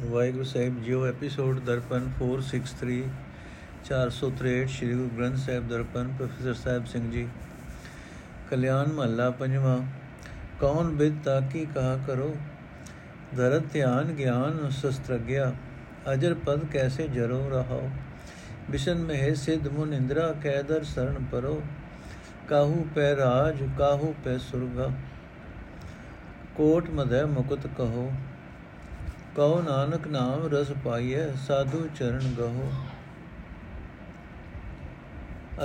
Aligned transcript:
ਵਾਹਿਗੁਰੂ 0.00 0.44
ਸਾਹਿਬ 0.44 0.82
ਜੀਓ, 0.82 1.06
episode 1.06 1.60
Darpan 1.60 2.10
463 2.18 3.02
463 3.84 4.66
Shri 4.66 4.94
Guru 4.94 5.08
Granth 5.18 5.36
Sahib 5.36 5.68
Darpan, 5.68 6.08
professor 6.18 6.54
Sahib 6.54 6.86
Singh 6.86 7.10
ji. 7.10 7.28
ਕਲਿਆਣ 8.50 8.88
ਮਹੱਲਾ 8.88 9.30
ਪੰਜਵਾਂ, 9.30 9.78
ਕੌਣ 10.60 10.84
ਬਿਦ 10.84 11.22
ਤਾਕੀ 11.24 11.66
ਕਹਾ 11.74 11.98
ਕਰੋ? 12.06 12.36
ਧਰਤ 13.36 13.62
ਧਿਆਨ 13.72 14.04
ਗਿਆਨ 14.04 14.70
ਸ਼ਸਤਰਗਿਆ, 14.70 15.54
ਅਜਰ 16.12 16.34
ਪਦ 16.34 16.64
ਕੈਸੇ 16.64 17.08
ਜਰੋ 17.08 17.48
ਰਹਾਓ? 17.48 17.90
ਬਿਸ਼ਨ 18.70 18.98
ਮਹਿ 18.98 19.34
ਸਿਧ 19.34 19.68
ਮੁਨ 19.68 19.94
ਇੰਦਰਾ 19.94 20.34
ਕੈਦਰ 20.42 20.84
ਸਰਣ 20.84 21.24
ਪਰੋ, 21.32 21.62
ਕਾਹੂ 22.48 22.86
ਪੈ 22.94 23.16
ਰਾਜ, 23.16 23.56
ਕਾਹੂ 23.78 24.14
ਪੈ 24.24 24.38
ਸੁਰਗਾ? 24.38 24.90
ਕੋਟ 26.54 26.90
ਮਦੈ 26.90 27.24
ਮੁਕਤ 27.24 27.66
ਕਹੋ 27.66 28.12
ਕਹੋ 29.36 29.62
ਨਾਨਕ 29.62 30.06
ਨਾਮ 30.06 30.48
ਰਸ 30.52 30.72
ਪਾਈਐ, 30.84 31.32
ਸਾਧੂ 31.32 31.88
ਚਰਨ 31.94 32.34
ਗਹੋ। 32.38 32.72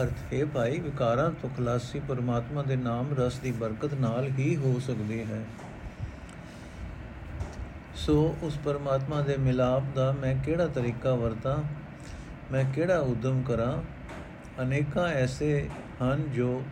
ਅਰਥ, 0.02 0.34
ਹੈ 0.34 0.46
ਭਾਈ, 0.46 0.80
ਵਿਕਾਰਾਂ 0.80 1.32
ਤੋਂ 1.32 1.50
ਖਲਾਸੀ 1.50 2.00
ਪਰਮਾਤਮਾ 2.00 2.64
ਦੇ 2.64 2.76
ਨਾਮ 2.76 3.16
ਰਸ 3.18 3.40
ਦੀ 3.40 3.52
ਬਰਕਤ 3.52 3.94
ਨਾਲ 3.94 4.28
ਹੀ 4.28 4.56
ਹੋ 4.56 4.80
ਸਕਦੀ 4.80 5.24
ਹੈ। 5.24 5.44
ਸੋ 7.96 8.36
ਉਸ 8.42 8.58
ਪਰਮਾਤਮਾ 8.66 9.22
ਦੇ 9.22 9.38
ਮਿਲਾਪ 9.38 9.84
ਦਾ 9.96 10.12
ਮੈਂ 10.12 10.36
ਕਿਹੜਾ 10.44 10.68
ਤਰੀਕਾ 10.68 11.16
ਵਰਤਾਂ, 11.16 11.64
ਮੈਂ 12.52 12.66
ਕਿਹੜਾ 12.74 13.00
ਉਦਮ 13.00 13.42
ਕਰਾਂ? 13.42 13.84
ਅਨੇਕਾਂ 14.62 15.08
ਐਸੇ 15.08 15.70
ਹਨ 16.04 16.32
ਜੋ 16.32 16.64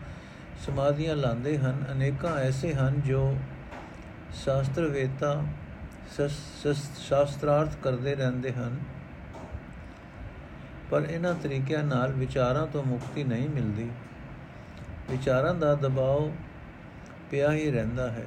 ਸਮਾਧੀਆਂ 0.65 1.15
ਲਾਉਂਦੇ 1.15 1.57
ਹਨ, 1.57 1.85
ਅਨੇਕਾਂ 1.91 2.35
ਐਸੇ 2.35 2.73
ਹਨ 2.73 3.01
ਜੋ 3.01 3.37
ਸ਼ਾਸਤਰ 4.45 4.85
ਵੇਤਾ 4.85 5.43
ਸ਼ਾਸਤਰਾਰਥ 6.15 7.75
ਕਰਦੇ 7.83 8.15
ਰਹਿੰਦੇ 8.15 8.51
ਹਨ। 8.53 8.77
ਪਰ 10.89 11.01
ਇਹਨਾਂ 11.01 11.33
ਤਰੀਕਿਆਂ 11.33 11.83
ਨਾਲ 11.83 12.11
ਵਿਚਾਰਾਂ 12.11 12.67
ਤੋਂ 12.67 12.83
ਮੁਕਤੀ 12.83 13.23
ਨਹੀਂ 13.23 13.49
ਮਿਲਦੀ। 13.49 13.89
ਵਿਚਾਰਾਂ 15.11 15.53
ਦਾ 15.55 15.73
ਦਬਾਅ 15.75 16.29
ਪਿਆ 17.31 17.51
ਹੀ 17.51 17.69
ਰਹਿੰਦਾ 17.71 18.09
ਹੈ 18.11 18.25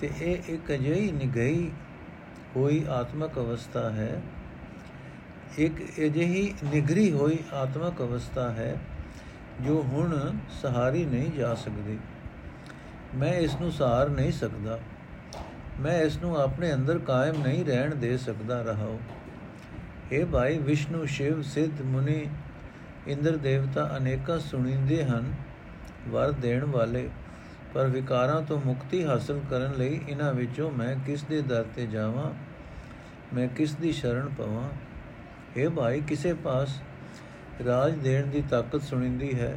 ਤੇ 0.00 0.10
ਇਹ 0.20 0.54
ਇੱਕ 0.54 0.72
ਅਜਿਹੀ 0.72 1.10
ਨਿਗਈ 1.12 1.70
ਹੋਈ 2.56 2.84
ਆਤਮਕ 2.90 3.38
ਅਵਸਥਾ 3.38 3.90
ਹੈ। 3.90 4.20
ਇੱਕ 5.58 5.82
ਅਜਿਹੀ 5.82 6.54
ਨਿਗਰੀ 6.64 7.10
ਹੋਈ 7.12 7.38
ਆਤਮਕ 7.52 8.00
ਅਵਸਥਾ 8.00 8.48
ਹੈ 8.50 8.76
ਜੋ 9.60 9.82
ਹੁਣ 9.82 10.36
ਸਹਾਰੀ 10.62 11.04
ਨਹੀਂ 11.04 11.30
ਜਾ 11.32 11.54
ਸਕਦੀ। 11.54 11.98
ਮੈਂ 13.14 13.32
ਇਸ 13.34 13.54
ਨੂੰ 13.60 13.72
ਸਹਾਰ 13.72 14.08
ਨਹੀਂ 14.08 14.32
ਸਕਦਾ। 14.32 14.78
ਮੈਂ 15.80 16.02
ਇਸ 16.02 16.16
ਨੂੰ 16.16 16.36
ਆਪਣੇ 16.40 16.74
ਅੰਦਰ 16.74 16.98
ਕਾਇਮ 16.98 17.42
ਨਹੀਂ 17.42 17.64
ਰਹਿਣ 17.64 17.94
ਦੇ 17.94 18.16
ਸਕਦਾ 18.16 18.62
ਰਹਾਉ 18.62 18.98
हे 20.12 20.26
ਭਾਈ 20.26 20.58
ਵਿਸ਼ਨੂੰ, 20.58 21.06
ਸ਼ਿਵ, 21.06 21.42
ਸਿੱਧ, 21.42 21.82
ਮੁਨੀ, 21.82 22.26
ਇੰਦਰ 23.06 23.36
ਦੇਵਤਾ 23.36 23.96
ਅਨੇਕਾਂ 23.96 24.38
ਸੁਣੀਂਦੇ 24.38 25.04
ਹਨ, 25.04 25.34
ਵਰ 26.08 26.32
ਦੇਣ 26.32 26.64
ਵਾਲੇ, 26.64 27.08
ਪਰ 27.74 27.86
ਵਿਕਾਰਾਂ 27.86 28.42
ਤੋਂ 28.42 28.60
ਮੁਕਤੀ 28.66 29.04
ਹਾਸਲ 29.04 29.40
ਕਰਨ 29.50 29.74
ਲਈ 29.78 30.00
ਇਹਨਾਂ 30.08 30.34
ਵਿੱਚੋਂ 30.34 30.70
ਮੈਂ 30.70 30.96
ਕਿਸ 31.06 31.22
ਦੇ 31.22 31.42
ਦਰ 31.42 31.64
ਤੇ 31.76 31.86
ਜਾਵਾਂ? 31.86 32.30
ਮੈਂ 33.34 33.48
ਕਿਸ 33.48 33.74
ਦੀ 33.74 33.92
ਸ਼ਰਨ 33.92 34.28
ਪਵਾਂ? 34.38 34.68
हे 35.58 35.70
ਭਾਈ, 35.70 36.00
ਕਿਸੇ 36.00 36.34
ਪਾਸ 36.34 36.82
ਰਾਜ 37.66 37.94
ਦੇਣ 37.94 38.26
ਦੀ 38.26 38.42
ਤਾਕਤ 38.50 38.82
ਸੁਣੀਂਦੀ 38.82 39.40
ਹੈ? 39.40 39.56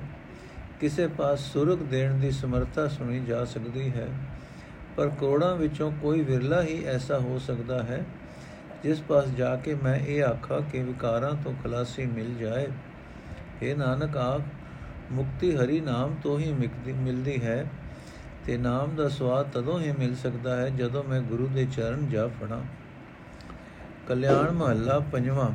ਕਿਸੇ 0.82 1.08
ਪਾਸ 1.08 1.40
ਸੁਰਗ 1.40 1.78
ਦੇਣ 1.78 2.14
ਦੀ 2.14 2.32
ਸਮਰੱਥਾ 2.32 2.88
ਸੁਣੀ 2.88 3.20
ਜਾ 3.20 3.46
ਸਕਦੀ 3.46 3.92
ਹੈ? 3.92 4.08
ਪਰ 4.98 5.10
ਕਰੋੜਾਂ 5.10 5.56
ਵਿੱਚੋਂ 5.56 5.92
ਕੋਈ 6.02 6.22
ਵਿਰਲਾ 6.22 6.62
ਹੀ 6.64 6.84
ਐਸਾ 6.86 7.20
ਹੋ 7.20 7.40
ਸਕਦਾ 7.40 7.84
ਹੈ, 7.84 8.06
ਜਿਸ 8.84 9.02
ਪਾਸ 9.02 9.26
ਜਾ 9.26 9.56
ਕੇ 9.56 9.76
ਮੈਂ 9.84 9.96
ਇਹ 9.96 10.24
ਆਖਾਂ 10.24 10.62
ਕਿ 10.62 10.84
ਵਿਕਾਰਾਂ 10.84 11.32
ਤੋਂ 11.44 11.54
ਖਲਾਸੀ 11.64 12.06
ਮਿਲ 12.06 12.36
ਜਾਏ। 12.36 12.68
ਇਹ 13.62 13.76
ਨਾਨਕ, 13.76 14.18
ਆਖ, 14.18 14.42
ਮੁਕਤੀ 15.12 15.56
ਹਰੀ 15.56 15.80
ਨਾਮ 15.80 16.16
ਤੋਂ 16.24 16.40
ਹੀ 16.40 16.54
ਮਿਲਦੀ 16.88 17.44
ਹੈ 17.44 17.66
ਤੇ 18.46 18.58
ਨਾਮ 18.58 18.96
ਦਾ 18.96 19.10
ਸਵਾਦ 19.10 19.50
ਤਦੋਂ 19.50 19.80
ਹੀ 19.80 19.92
ਮਿਲ 19.92 20.16
ਸਕਦਾ 20.16 20.56
ਹੈ 20.58 20.70
ਜਦੋਂ 20.70 21.04
ਮੈਂ 21.04 21.22
ਗੁਰੂ 21.22 21.48
ਦੇ 21.48 21.68
ਚਰਨ 21.76 22.10
ਜਾ 22.10 22.28
ਫੜਾਂ। 22.28 22.62
ਕਲਿਆਣ 24.08 24.52
ਮਹੱਲਾ 24.52 25.00
ਪੰਜਵਾਂ। 25.00 25.52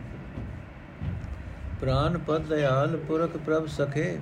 ਪ੍ਰਾਨ 1.81 2.19
ਪਦ 2.19 2.43
ਦਿਆਲ 2.43 2.97
ਪੁਰਖ 2.97 3.37
ਪ੍ਰਭ 3.37 3.67
ਸਖੇ, 3.67 4.19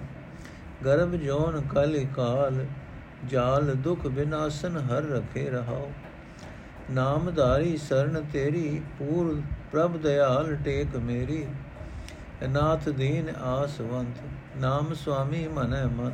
ਗਰਭ 0.84 1.14
ਜੋਨ 1.14 1.60
ਕਲ 1.74 2.04
ਕਾਲ 2.16 2.66
ਜਾਲ 3.24 3.74
ਦੁਖ 3.74 4.06
ਬਿਨਾਸਨ 4.06 4.76
ਹਰ 4.76 5.02
ਰਖੇ 5.02 5.50
ਰਹਾਓ। 5.50 5.92
ਨਾਮਧਾਰੀ 6.90 7.76
ਸਰਨ 7.76 8.24
ਤੇਰੀ, 8.32 8.82
ਪੂਰ 8.98 9.42
ਪ੍ਰਭ 9.72 9.96
ਦਿਆਲ 9.96 10.56
ਟੇਕ 10.56 10.96
ਮੇਰੀ। 10.96 11.46
ਅਨਾਥ 12.44 12.88
ਦੀਨ 12.88 13.30
ਆਸਵੰਤ, 13.36 14.16
ਨਾਮ 14.56 14.94
ਸੁਆਮੀ 14.94 15.48
ਮਨੈ 15.48 15.84
ਮਤ। 15.86 16.12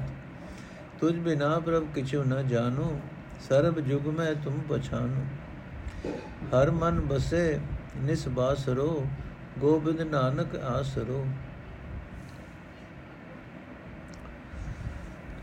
ਤੁਝ 1.00 1.16
ਬਿਨਾ 1.16 1.58
ਪ੍ਰਭ 1.58 1.86
ਕਿਛੁ 1.94 2.22
ਨ 2.22 2.48
ਜਾਣੂ, 2.48 3.00
ਸਰਬ 3.48 3.80
ਜੁਗ 3.80 4.06
ਮੈਂ 4.06 4.34
ਤੁਮ 4.34 4.60
ਪਛਾਨੂ 4.68 5.24
ਹਰ 6.54 6.70
ਮਨ 6.70 7.00
ਬਸੇ 7.00 7.58
ਨਿਸਬਾਸਰੋ 7.96 9.06
ਗੋਬਿੰਦ 9.58 10.00
ਨਾਨਕ 10.00 10.56
ਆਸਰੋ। 10.56 11.26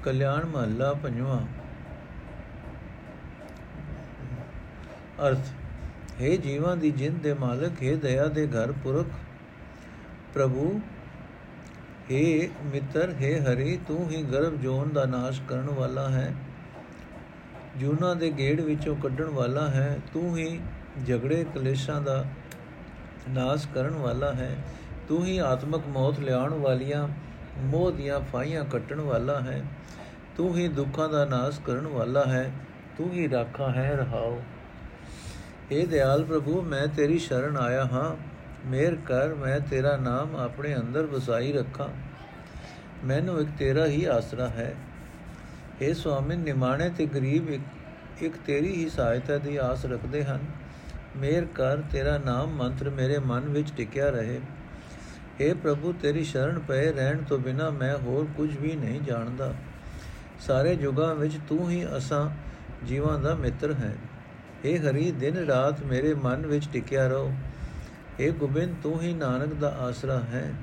ਕਲਿਆਣ 0.05 0.47
ਮਹੱਲਾ 0.47 0.93
ਪੰਜਵਾਂ 0.95 1.41
ਅਰਥ 5.21 5.53
हे 6.21 6.37
ਜੀਵਾਂ 6.39 6.77
ਦੀ 6.77 6.91
ਜਿੰਦ 6.93 7.23
ਦੇ 7.23 7.33
ਮਾਲਕ 7.35 7.83
हे 7.83 7.97
ਦਇਆ 7.99 8.27
ਦੇ 8.29 8.47
ਘਰ 8.47 8.73
ਪੁਰਖ 8.85 9.07
ਪ੍ਰਭੂ 10.35 10.69
हे 12.11 12.23
ਮਿੱਤਰ 12.65 13.15
हे 13.21 13.33
ਹਰੀ 13.43 13.77
ਤੂੰ 13.89 14.09
ਹੀ 14.11 14.23
ਗਰਭ 14.23 14.61
ਜੋਨ 14.61 14.93
ਦਾ 14.93 15.05
ਨਾਸ਼ 15.07 15.41
ਕਰਨ 15.49 15.69
ਵਾਲਾ 15.71 16.09
ਹੈ 16.09 16.33
ਜੂਨਾ 17.79 18.13
ਦੇ 18.15 18.31
ਗੇੜ 18.31 18.61
ਵਿੱਚੋਂ 18.61 18.95
ਕੱਢਣ 18.97 19.31
ਵਾਲਾ 19.31 19.69
ਹੈ 19.69 19.99
ਤੂੰ 20.13 20.37
ਹੀ 20.37 20.61
ਝਗੜੇ 21.09 21.45
ਕਲੇਸ਼ਾਂ 21.55 22.01
ਦਾ 22.01 22.25
ਨਾਸ਼ 23.31 23.67
ਕਰਨ 23.69 23.95
ਵਾਲਾ 23.97 24.33
ਹੈ 24.33 24.57
ਤੂੰ 25.09 25.25
ਹੀ 25.25 25.39
ਆਤਮਕ 25.45 25.87
ਮੌਤ 25.89 26.21
ਲਿਆਉਣ 26.21 26.55
ਵਾਲੀਆਂ 26.59 27.07
ਮੋਹ 27.62 27.92
ਦੀਆਂ 27.92 28.20
ਫਾਈਆਂ 28.20 28.66
ਕੱਟਣ 28.66 29.02
ਵਾਲਾ 29.02 29.40
ਹੈ। 29.40 29.66
ਤੂੰ 30.38 30.58
ਹੀ 30.58 30.68
ਦੁੱਖਾਂ 30.68 31.10
ਦਾ 31.10 31.26
ਨਾਸ਼ 31.26 31.60
ਕਰਨ 31.62 31.88
ਵਾਲਾ 31.88 32.26
ਹੈ। 32.26 32.52
ਤੂੰ 32.98 33.12
ਹੀ 33.12 33.30
ਰਾਖਾ 33.30 33.72
ਹੈ 33.72 33.96
ਰਹਾਓ। 33.96 34.42
ਏ 35.72 35.86
ਦਿਆਲ 35.86 36.24
ਪ੍ਰਭੂ, 36.24 36.62
ਮੈਂ 36.62 36.88
ਤੇਰੀ 36.88 37.20
ਸ਼ਰਨ 37.20 37.58
ਆਇਆ 37.58 37.86
ਹਾਂ। 37.86 38.16
ਮੇਰ 38.68 38.96
ਕਰ, 38.96 39.34
ਮੈਂ 39.34 39.60
ਤੇਰਾ 39.60 39.98
ਨਾਮ 39.98 40.36
ਆਪਣੇ 40.36 40.76
ਅੰਦਰ 40.76 41.06
ਵਸਾਈ 41.06 41.52
ਰੱਖਾਂ। 41.52 41.88
ਮੈਨੂੰ 43.06 43.42
ਇੱਕ 43.42 43.50
ਤੇਰਾ 43.60 43.86
ਹੀ 43.86 44.06
ਆਸਰਾ 44.06 44.50
ਹੈ। 44.50 44.76
ਏ 45.82 45.94
ਸੁਆਮੀ, 45.94 46.36
ਨਿਮਾਣੇ 46.36 46.90
ਤੇ 46.90 47.06
ਗਰੀਬ 47.06 47.50
ਇੱਕ 47.50 47.64
ਇੱਕ 48.22 48.34
ਤੇਰੀ 48.38 48.76
ਹੀ 48.76 48.90
ਸਹਾਇਤਾ 48.90 49.38
ਦੀ 49.38 49.58
ਆਸ 49.58 49.86
ਰੱਖਦੇ 49.86 50.24
ਹਨ। 50.24 50.40
ਮੇਰ 51.18 51.46
ਕਰ, 51.46 51.78
ਤੇਰਾ 51.78 52.18
ਨਾਮ 52.18 52.50
ਮੰਤਰ 52.50 52.90
ਮੇਰੇ 52.90 53.20
ਮਨ 53.20 53.40
ਵਿੱਚ 53.40 53.74
ਟਿਕਿਆ 53.78 54.10
ਰਹੇ। 54.10 54.40
ਏ 55.42 55.54
ਪ੍ਰਭੂ, 55.54 55.94
ਤੇਰੀ 56.02 56.24
ਸ਼ਰਨ 56.24 56.60
ਪਏ 56.60 56.92
ਰਹਿਣ 56.92 57.24
ਤੋਂ 57.24 57.40
ਬਿਨਾ 57.40 57.70
ਮੈਂ 57.70 57.98
ਹੋਰ 57.98 58.28
ਕੁਝ 58.38 58.58
ਵੀ 58.58 58.76
ਨਹੀਂ 58.76 59.02
ਜਾਣਦਾ। 59.02 59.54
ਸਾਰੇ 60.40 60.74
ਯੁਗਾਂ 60.74 61.16
ਵਿੱਚ 61.16 61.34
ਤੂੰ 61.50 61.70
ਹੀ 61.70 61.86
ਅਸਾਂ 61.98 62.30
ਜੀਵਾਂ 62.86 63.20
ਦਾ 63.20 63.36
ਮਿੱਤਰ 63.36 63.74
ਹੈ। 63.74 63.96
ਏ 64.66 64.78
ਹਰੀ, 64.78 65.12
ਦਿਨ 65.12 65.38
ਰਾਤ 65.38 65.84
ਮੇਰੇ 65.84 66.14
ਮਨ 66.14 66.48
ਵਿੱਚ 66.48 66.70
ਟਿਕਿਆ 66.74 67.08
ਰਹੋ। 67.08 67.34
ਏ 68.20 68.32
ਗੋਬਿੰਦ, 68.32 68.76
ਤੂੰ 68.84 69.02
ਹੀ 69.02 69.14
ਨਾਨਕ 69.14 69.54
ਦਾ 69.54 69.70
ਆਸਰਾ 69.70 70.20
ਹੈ। 70.20 70.54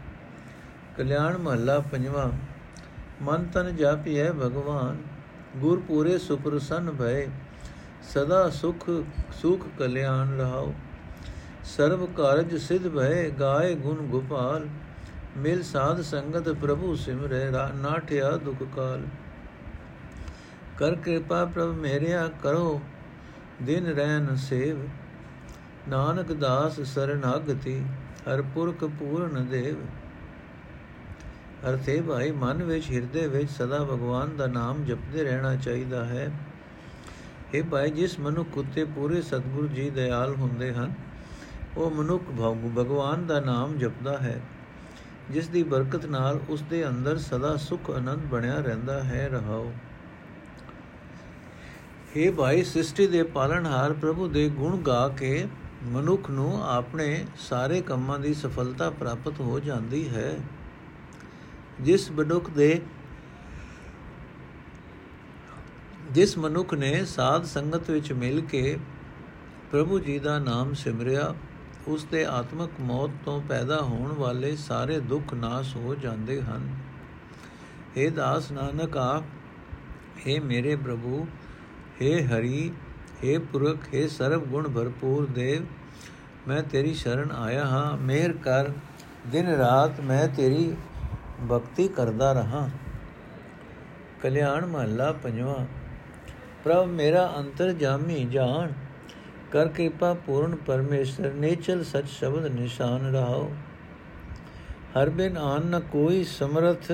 ਕਲਿਆਣ 0.96 1.38
ਮਹੱਲਾ 1.38 1.80
ਪੰਜਵਾਂ। 1.80 2.30
ਮਨ 3.22 3.44
ਤਨ 3.44 3.76
ਜਾਪੀਐ 3.76 4.30
ਭਗਵਾਨ 4.32 4.96
ਗੁਰ 5.56 5.80
ਪੂਰੇ 5.80 6.18
ਸੁਪਰਸੰਨ 6.18 6.90
ਭਏ। 6.90 7.28
ਸਦਾ 8.02 8.50
ਸੁਖ 8.50 8.90
ਸੁਖ 9.32 9.66
ਕਲਿਆਣ 9.78 10.38
ਰਹਾਓ। 10.38 10.74
ਸਰਬ 11.66 12.04
ਕਾਰਜ 12.14 12.54
ਸਿਧ 12.56 12.88
ਭਏ, 12.88 13.30
ਗਾਏ 13.30 13.74
ਗੁਣ 13.74 13.96
ਗੋਪਾਲ। 14.06 14.66
ਮਿਲ 15.36 15.62
ਸਾਧ 15.62 16.00
ਸੰਗਤ 16.00 16.48
ਪ੍ਰਭੂ 16.48 16.94
ਸਿਮਰੇ 16.94 17.44
ਨਾਠਿਆ 17.74 18.30
ਦੁਖ 18.36 18.62
ਕਾਲ। 18.76 19.02
ਕਰ 20.78 20.94
ਕਿਰਪਾ 20.94 21.44
ਪ੍ਰਭ 21.44 21.74
ਮੇਰਿਆ 21.74 22.28
ਕਰੋ, 22.42 22.80
ਦਿਨ 23.62 23.86
ਰਹਿਨ 23.86 24.36
ਸੇਵ। 24.36 24.78
ਨਾਨਕ 25.88 26.32
ਦਾਸ 26.32 26.80
ਸਰਨਾਗਤੀ 26.80 27.78
ਹਰ 28.28 28.42
ਪੁਰਖ 28.42 28.84
ਪੂਰਨ 28.98 29.46
ਦੇਵ। 29.46 29.76
ਅਰਥੇ 31.68 32.00
ਭਾਈ 32.00 32.30
ਮਨ 32.30 32.62
ਵਿੱਚ, 32.62 32.90
ਹਿਰਦੇ 32.90 33.26
ਵਿੱਚ 33.26 33.50
ਸਦਾ 33.50 33.82
ਭਗਵਾਨ 33.84 34.36
ਦਾ 34.36 34.46
ਨਾਮ 34.46 34.84
ਜਪਦੇ 34.84 35.24
ਰਹਿਣਾ 35.24 35.54
ਚਾਹੀਦਾ 35.56 36.04
ਹੈ। 36.04 36.30
ਇਹ 37.54 37.62
ਭਾਈ, 37.62 37.90
ਜਿਸ 37.90 38.18
ਮਨੁੱਖ 38.20 38.58
ਉਤੇ 38.58 38.84
ਪੂਰੇ 38.84 39.22
ਸਤਿਗੁਰੂ 39.22 39.66
ਜੀ 39.66 39.90
ਦਇਆਲ 39.90 40.34
ਹੁੰਦੇ 40.34 40.72
ਹਨ 40.72 40.94
ਉਹ 41.76 41.90
ਮਨੁੱਖ 41.90 42.24
ਭਗਵਾਨ 42.78 43.26
ਦਾ 43.26 43.40
ਨਾਮ 43.40 43.78
ਜਪਦਾ 43.78 44.18
ਹੈ। 44.18 44.40
ਜਿਸ 45.30 45.48
ਦੀ 45.48 45.62
ਬਰਕਤ 45.62 46.06
ਨਾਲ 46.06 46.40
ਉਸ 46.48 46.62
ਦੇ 46.62 46.88
ਅੰਦਰ 46.88 47.18
ਸਦਾ 47.18 47.56
ਸੁਖ 47.56 47.90
ਆਨੰਦ 47.90 48.18
ਬਣਿਆ 48.18 48.58
ਰਹਿੰਦਾ 48.60 49.02
ਹੈ, 49.02 49.28
ਰਹਾਓ। 49.28 49.72
हे 52.16 52.32
ਭਾਈ, 52.32 52.64
ਸ੍ਰਿਸ਼ਟੀ 52.64 53.06
ਦੇ 53.06 53.22
ਪਾਲਣਹਾਰ 53.22 53.92
ਪ੍ਰਭੂ 53.92 54.28
ਦੇ 54.28 54.48
ਗੁਣ 54.48 54.76
ਗਾ 54.82 55.08
ਕੇ 55.08 55.48
ਮਨੁੱਖ 55.82 56.30
ਨੂੰ 56.30 56.66
ਆਪਣੇ 56.66 57.24
ਸਾਰੇ 57.38 57.80
ਕੰਮਾਂ 57.80 58.18
ਦੀ 58.18 58.34
ਸਫਲਤਾ 58.34 58.90
ਪ੍ਰਾਪਤ 58.90 59.40
ਹੋ 59.40 59.60
ਜਾਂਦੀ 59.60 60.08
ਹੈ। 60.08 60.38
ਜਿਸ 61.80 62.10
ਮਨੁੱਖ 62.10 62.50
ਦੇ 62.50 62.80
ਜਿਸ 66.10 66.38
ਮਨੁੱਖ 66.38 66.74
ਨੇ 66.74 67.04
ਸਾਧ 67.04 67.44
ਸੰਗਤ 67.44 67.90
ਵਿੱਚ 67.90 68.12
ਮਿਲ 68.12 68.40
ਕੇ 68.40 68.78
ਪ੍ਰਭੂ 69.70 69.98
ਜੀ 69.98 70.18
ਦਾ 70.18 70.38
ਨਾਮ 70.38 70.74
ਸਿਮਰਿਆ 70.74 71.34
ਉਸ 71.87 72.03
ਦੇ 72.03 72.23
ਆਤਮਿਕ 72.25 72.79
ਮੌਤ 72.81 73.11
ਤੋਂ 73.25 73.39
ਪੈਦਾ 73.41 73.81
ਹੋਣ 73.81 74.11
ਵਾਲੇ 74.13 74.55
ਸਾਰੇ 74.57 74.99
ਦੁੱਖ 74.99 75.33
ਨਾਸ 75.33 75.75
ਹੋ 75.75 75.95
ਜਾਂਦੇ 75.95 76.41
ਹਨ 76.41 76.69
हे 77.97 78.11
ਦਾਸ 78.11 78.51
ਨਾਨਕ 78.51 78.97
ਆਪ 78.97 79.23
हे 80.19 80.41
ਮੇਰੇ 80.43 80.75
ਪ੍ਰਭੂ 80.75 81.25
हे 82.01 82.13
ਹਰੀ 82.27 82.71
हे 83.23 83.39
ਪੁਰਖ 83.51 83.87
हे 83.95 84.07
ਸਰਬ 84.09 84.45
ਗੁਣ 84.45 84.67
ਭਰਪੂਰ 84.69 85.25
ਦੇਵ 85.31 85.65
ਮੈਂ 86.47 86.61
ਤੇਰੀ 86.63 86.93
ਸ਼ਰਨ 86.93 87.31
ਆਇਆ 87.31 87.65
ਹਾਂ 87.65 87.97
ਮਿਹਰ 87.97 88.33
ਕਰ 88.43 88.71
ਦਿਨ 89.27 89.47
ਰਾਤ 89.55 89.99
ਮੈਂ 90.01 90.27
ਤੇਰੀ 90.27 90.73
ਭਗਤੀ 91.41 91.87
ਕਰਦਾ 91.87 92.31
ਰਹਾ 92.33 92.69
ਕਲਿਆਣ 94.21 94.65
ਮਹੱਲਾ 94.65 95.11
ਪੰਜਵਾਂ 95.13 95.65
ਪ੍ਰਭ 96.63 96.87
ਮੇਰਾ 96.87 97.25
ਅੰਤਰ 97.37 97.71
ਜਾਮੀ 97.73 98.23
ਜਾਣ 98.25 98.71
ਕਰ 99.52 99.68
ਕਿਰਪਾ 99.68 100.14
ਪੂਰਨ 100.14 100.54
ਪਰਮੇਸ਼ਰ, 100.56 101.32
ਨੇਚਲ 101.32 101.84
ਸਚ 101.84 102.08
ਸ਼ਬਦ 102.08 102.46
ਨਿਸ਼ਾਨ 102.46 103.12
ਰਹਾਓ। 103.12 103.50
ਹਰ 104.96 105.10
ਬਿਨ 105.10 105.36
ਆਨ 105.36 105.66
ਨ 105.66 105.80
ਕੋਈ 105.80 106.24
ਸਮਰਥ, 106.24 106.92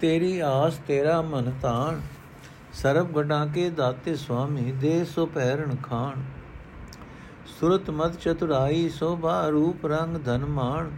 ਤੇਰੀ 0.00 0.38
ਆਸ 0.40 0.78
ਤੇਰਾ 0.86 1.22
ਮਨ 1.22 1.52
ਤਾਣ। 1.62 2.00
ਸਰਬ 2.72 3.12
ਗਡਾ 3.12 3.46
ਕੇ 3.46 3.70
ਦਾਤੇ 3.70 4.14
ਸੁਆਮੀ, 4.14 4.72
ਦੇ 4.72 5.04
ਸੋ 5.04 5.26
ਪਹਿਰਣ 5.26 5.76
ਖਾਣ। 5.76 6.22
ਸੁਰਤ 7.46 7.90
ਮਤ 7.90 8.16
ਚਤੁਰਾਈ, 8.20 8.88
ਸੋਭਾ 8.88 9.48
ਰੂਪ 9.48 9.86
ਰੰਗ 9.86 10.16
ਧਨ 10.24 10.44
ਮਾਣ। 10.44 10.90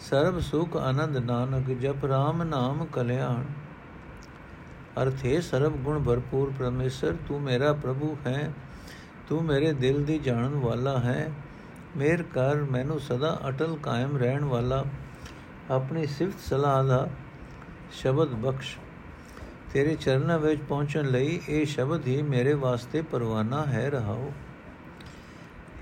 ਸਰਬ 0.00 0.38
ਸੁਖ 0.40 0.76
ਆਨੰਦ 0.76 1.16
ਨਾਨਕ, 1.16 1.70
ਜਪ 1.70 2.04
ਰਾਮ 2.04 2.42
ਨਾਮ 2.42 2.84
ਕਲਿਆਣ। 2.84 3.44
ਅਰਥੇ 5.02 5.40
ਸਰਬ 5.40 5.76
ਗੁਣ 5.76 6.02
ਭਰਪੂਰ 6.02 6.52
ਪਰਮੇਸ਼ਰ, 6.58 7.16
ਤੂੰ 7.28 7.40
ਮੇਰਾ 7.42 7.72
ਪ੍ਰਭੂ 7.72 8.16
ਹੈ, 8.26 8.52
ਤੂੰ 9.28 9.44
ਮੇਰੇ 9.44 9.72
ਦਿਲ 9.72 10.04
ਦੀ 10.04 10.18
ਜਾਣਨ 10.18 10.54
ਵਾਲਾ 10.54 10.98
ਹੈ। 10.98 11.30
ਮੇਰ 11.96 12.22
ਕਰ, 12.22 12.54
ਮੈਨੂੰ 12.54 13.00
ਸਦਾ 13.00 13.40
ਅਟਲ 13.48 13.76
ਕਾਇਮ 13.82 14.16
ਰਹਿਣ 14.16 14.44
ਵਾਲਾ। 14.44 14.84
ਆਪਣੀ 15.70 16.06
ਸਿਫਤ 16.06 16.40
ਸਲਾਹ 16.40 16.84
ਦਾ 16.84 17.08
ਸ਼ਬਦ 17.92 18.28
ਬਖਸ਼। 18.28 18.76
ਤੇਰੇ 19.72 19.94
ਚਰਨਾਂ 19.94 20.38
ਵਿੱਚ 20.38 20.62
ਪਹੁੰਚਣ 20.68 21.04
ਲਈ 21.04 21.40
ਇਹ 21.48 21.66
ਸ਼ਬਦ 21.66 22.06
ਹੀ 22.06 22.22
ਮੇਰੇ 22.22 22.54
ਵਾਸਤੇ 22.54 23.02
ਪਰਵਾਨਾ 23.02 23.66
ਹੈ, 23.66 23.90
ਰਹਾਓ। 23.90 24.32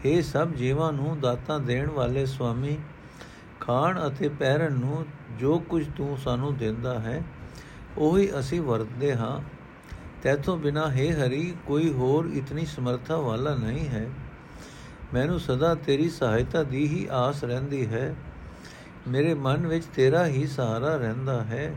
हे 0.07 0.23
ਸਭ 0.23 0.49
ਜੀਵਾਂ 0.49 0.93
ਨੂੰ 0.93 1.21
ਦਾਤਾਂ 1.21 1.61
ਦੇਣ 1.61 1.91
ਵਾਲੇ 1.91 2.27
ਸੁਆਮੀ, 2.27 2.77
ਖਾਣ 3.61 4.09
ਅਤੇ 4.09 4.29
ਪਹਿਰਨ 4.29 4.73
ਨੂੰ 4.73 5.07
ਜੋ 5.39 5.59
ਕੁਝ 5.59 5.87
ਤੂੰ 5.97 6.19
ਸਾਨੂੰ 6.19 6.57
ਦਿੰਦਾ 6.57 6.99
ਹੈ 6.99 7.23
ਉਹੀ 7.99 8.39
ਅਸੀਂ 8.39 8.61
ਵਰਤਦੇ 8.61 9.17
ਹਾਂ। 9.17 9.41
ਤੈਥੋਂ 10.23 10.57
ਬਿਨਾ 10.57 10.91
ਹੈ 10.91 11.27
ਹਰੀ, 11.27 11.55
ਕੋਈ 11.67 11.93
ਹੋਰ 11.93 12.25
ਇਤਨੀ 12.25 12.67
ਸਮਰੱਥਾ 12.67 13.17
ਵਾਲਾ 13.17 13.55
ਨਹੀਂ 13.55 13.89
ਹੈ। 13.89 14.11
ਮੈਨੂੰ 15.15 15.41
ਸਦਾ 15.41 15.75
ਤੇਰੀ 15.75 16.11
ਸਹਾਇਤਾ 16.11 16.63
ਦੀ 16.63 16.87
ਹੀ 16.89 17.09
ਆਸ 17.11 17.45
ਰਹਿੰਦੀ 17.45 17.87
ਹੈ। 17.87 18.17
ਮੇਰੇ 19.09 19.35
ਮਨ 19.35 19.67
ਵਿੱਚ 19.67 19.85
ਤੇਰਾ 19.85 20.27
ਹੀ 20.27 20.47
ਸਹਾਰਾ 20.47 20.97
ਰਹਿੰਦਾ 20.97 21.45
ਹੈ। 21.45 21.77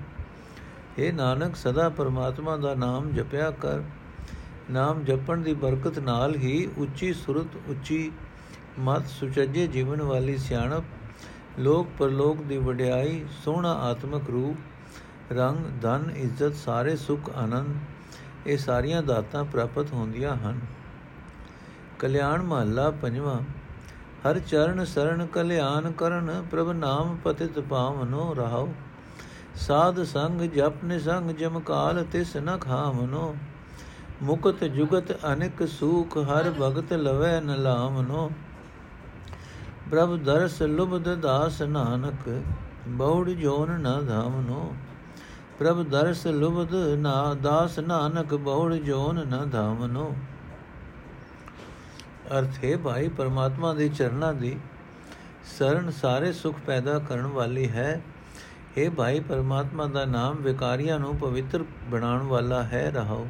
हे 0.99 1.15
ਨਾਨਕ, 1.15 1.55
ਸਦਾ 1.55 1.89
ਪਰਮਾਤਮਾ 1.89 2.57
ਦਾ 2.57 2.75
ਨਾਮ 2.75 3.11
ਜਪਿਆ 3.11 3.51
ਕਰ। 3.51 3.81
ਨਾਮ 4.71 5.03
ਜਪਣ 5.03 5.37
ਦੀ 5.37 5.53
ਬਰਕਤ 5.53 5.99
ਨਾਲ 5.99 6.35
ਹੀ 6.35 6.69
ਉੱਚੀ 6.77 7.13
ਸੁਰਤ, 7.13 7.69
ਉੱਚੀ 7.69 8.11
ਮਤ, 8.79 9.07
ਸੁਚੱਜੇ 9.07 9.67
ਜੀਵਨ 9.67 10.01
ਵਾਲੀ 10.01 10.37
ਸਿਆਣਪ 10.37 10.83
ਲੋਕ 11.59 11.87
ਪਰਲੋਕ 11.99 12.43
ਦੀ 12.43 12.57
ਵਡਿਆਈ, 12.57 13.25
ਸੋਹਣਾ 13.45 13.73
ਆਤਮਿਕ 13.73 14.29
ਰੂਪ 14.29 14.57
ਰੰਗ, 15.31 15.57
ਧਨ, 15.81 16.09
ਇੱਜ਼ਤ 16.15 16.55
ਸਾਰੇ 16.55 16.95
ਸੁਖ, 16.95 17.29
ਆਨੰਦ, 17.37 17.75
ਇਹ 18.47 18.57
ਸਾਰੀਆਂ 18.57 19.03
ਦਾਤਾਂ 19.03 19.43
ਪ੍ਰਾਪਤ 19.43 19.93
ਹੁੰਦੀਆਂ 19.93 20.35
ਹਨ। 20.35 20.59
ਕਲਿਆਣ 21.99 22.41
ਮਹੱਲਾ 22.41 22.89
ਪੰਜਵਾਂ, 22.91 23.39
ਹਰ 24.25 24.39
ਚਰਨ 24.39 24.85
ਸਰਣ 24.85 25.25
ਕਲਿਆਣ 25.25 25.91
ਕਰਨ, 25.91 26.45
ਪ੍ਰਭ 26.51 26.71
ਨਾਮ 26.71 27.17
ਪਤਿਤ 27.23 27.59
ਪਾਵਨੋ 27.59 28.33
ਰਹਾਓ 28.33 28.73
ਸਾਧ 29.55 30.03
ਸੰਗ, 30.03 30.41
ਜਪ 30.41 30.83
ਨਿਸੰਗ 30.83 31.31
ਜਮਕਾਲ 31.31 32.03
ਤਿਸ 32.03 32.37
ਨ 32.37 32.57
ਖਾਵਨੋ। 32.57 33.35
ਮੁਕਤ 34.23 34.63
ਜੁਗਤ 34.63 35.11
ਅਨੇਕ 35.33 35.67
ਸੂਖ, 35.67 36.17
ਹਰ 36.17 36.51
ਭਗਤ 36.61 36.93
ਲਵੈ 36.93 37.39
ਨ 37.41 37.55
ਲਾਵਨੋ। 37.55 38.31
ਪ੍ਰਭ 39.91 40.15
ਦਰਸ 40.15 40.61
ਲੁਬਦ 40.61 41.15
ਦਾਸ 41.15 41.61
ਨਾਨਕ 41.61 42.43
ਬਹੁੜ 42.87 43.29
ਜੋਨ 43.29 43.71
ਨ 43.71 44.05
ਧਾਵਨੋ। 44.05 44.75
ਪ੍ਰਭ 45.59 45.81
ਦਰਸ 45.83 46.27
ਲੁਬਦ 46.27 46.75
ਨਾ, 46.99 47.33
ਦਾਸ 47.33 47.79
ਨਾਨਕ 47.79 48.33
ਬਹੁੜ 48.33 48.75
ਜੋਨ 48.75 49.15
ਨ 49.27 49.49
ਧਾਵਨੋ। 49.49 50.15
ਅਰਥ 52.37 52.63
ਹੈ 52.63 52.77
ਭਾਈ, 52.77 53.07
ਪਰਮਾਤਮਾ 53.07 53.73
ਦੇ 53.73 53.89
ਚਰਨਾਂ 53.89 54.33
ਦੀ 54.33 54.57
ਸਰਨ 55.57 55.91
ਸਾਰੇ 55.91 56.31
ਸੁਖ 56.33 56.55
ਪੈਦਾ 56.67 56.97
ਕਰਨ 56.99 57.25
ਵਾਲੀ 57.25 57.69
ਹੈ। 57.69 58.01
हे 58.77 58.91
ਭਾਈ, 58.91 59.19
ਪਰਮਾਤਮਾ 59.19 59.85
ਦਾ 59.85 60.05
ਨਾਮ 60.05 60.37
ਵਿਕਾਰੀਆਂ 60.37 60.99
ਨੂੰ 60.99 61.15
ਪਵਿੱਤਰ 61.17 61.63
ਬਣਾਉਣ 61.89 62.23
ਵਾਲਾ 62.23 62.63
ਹੈ, 62.63 62.91
ਰਹਾਓ। 62.91 63.27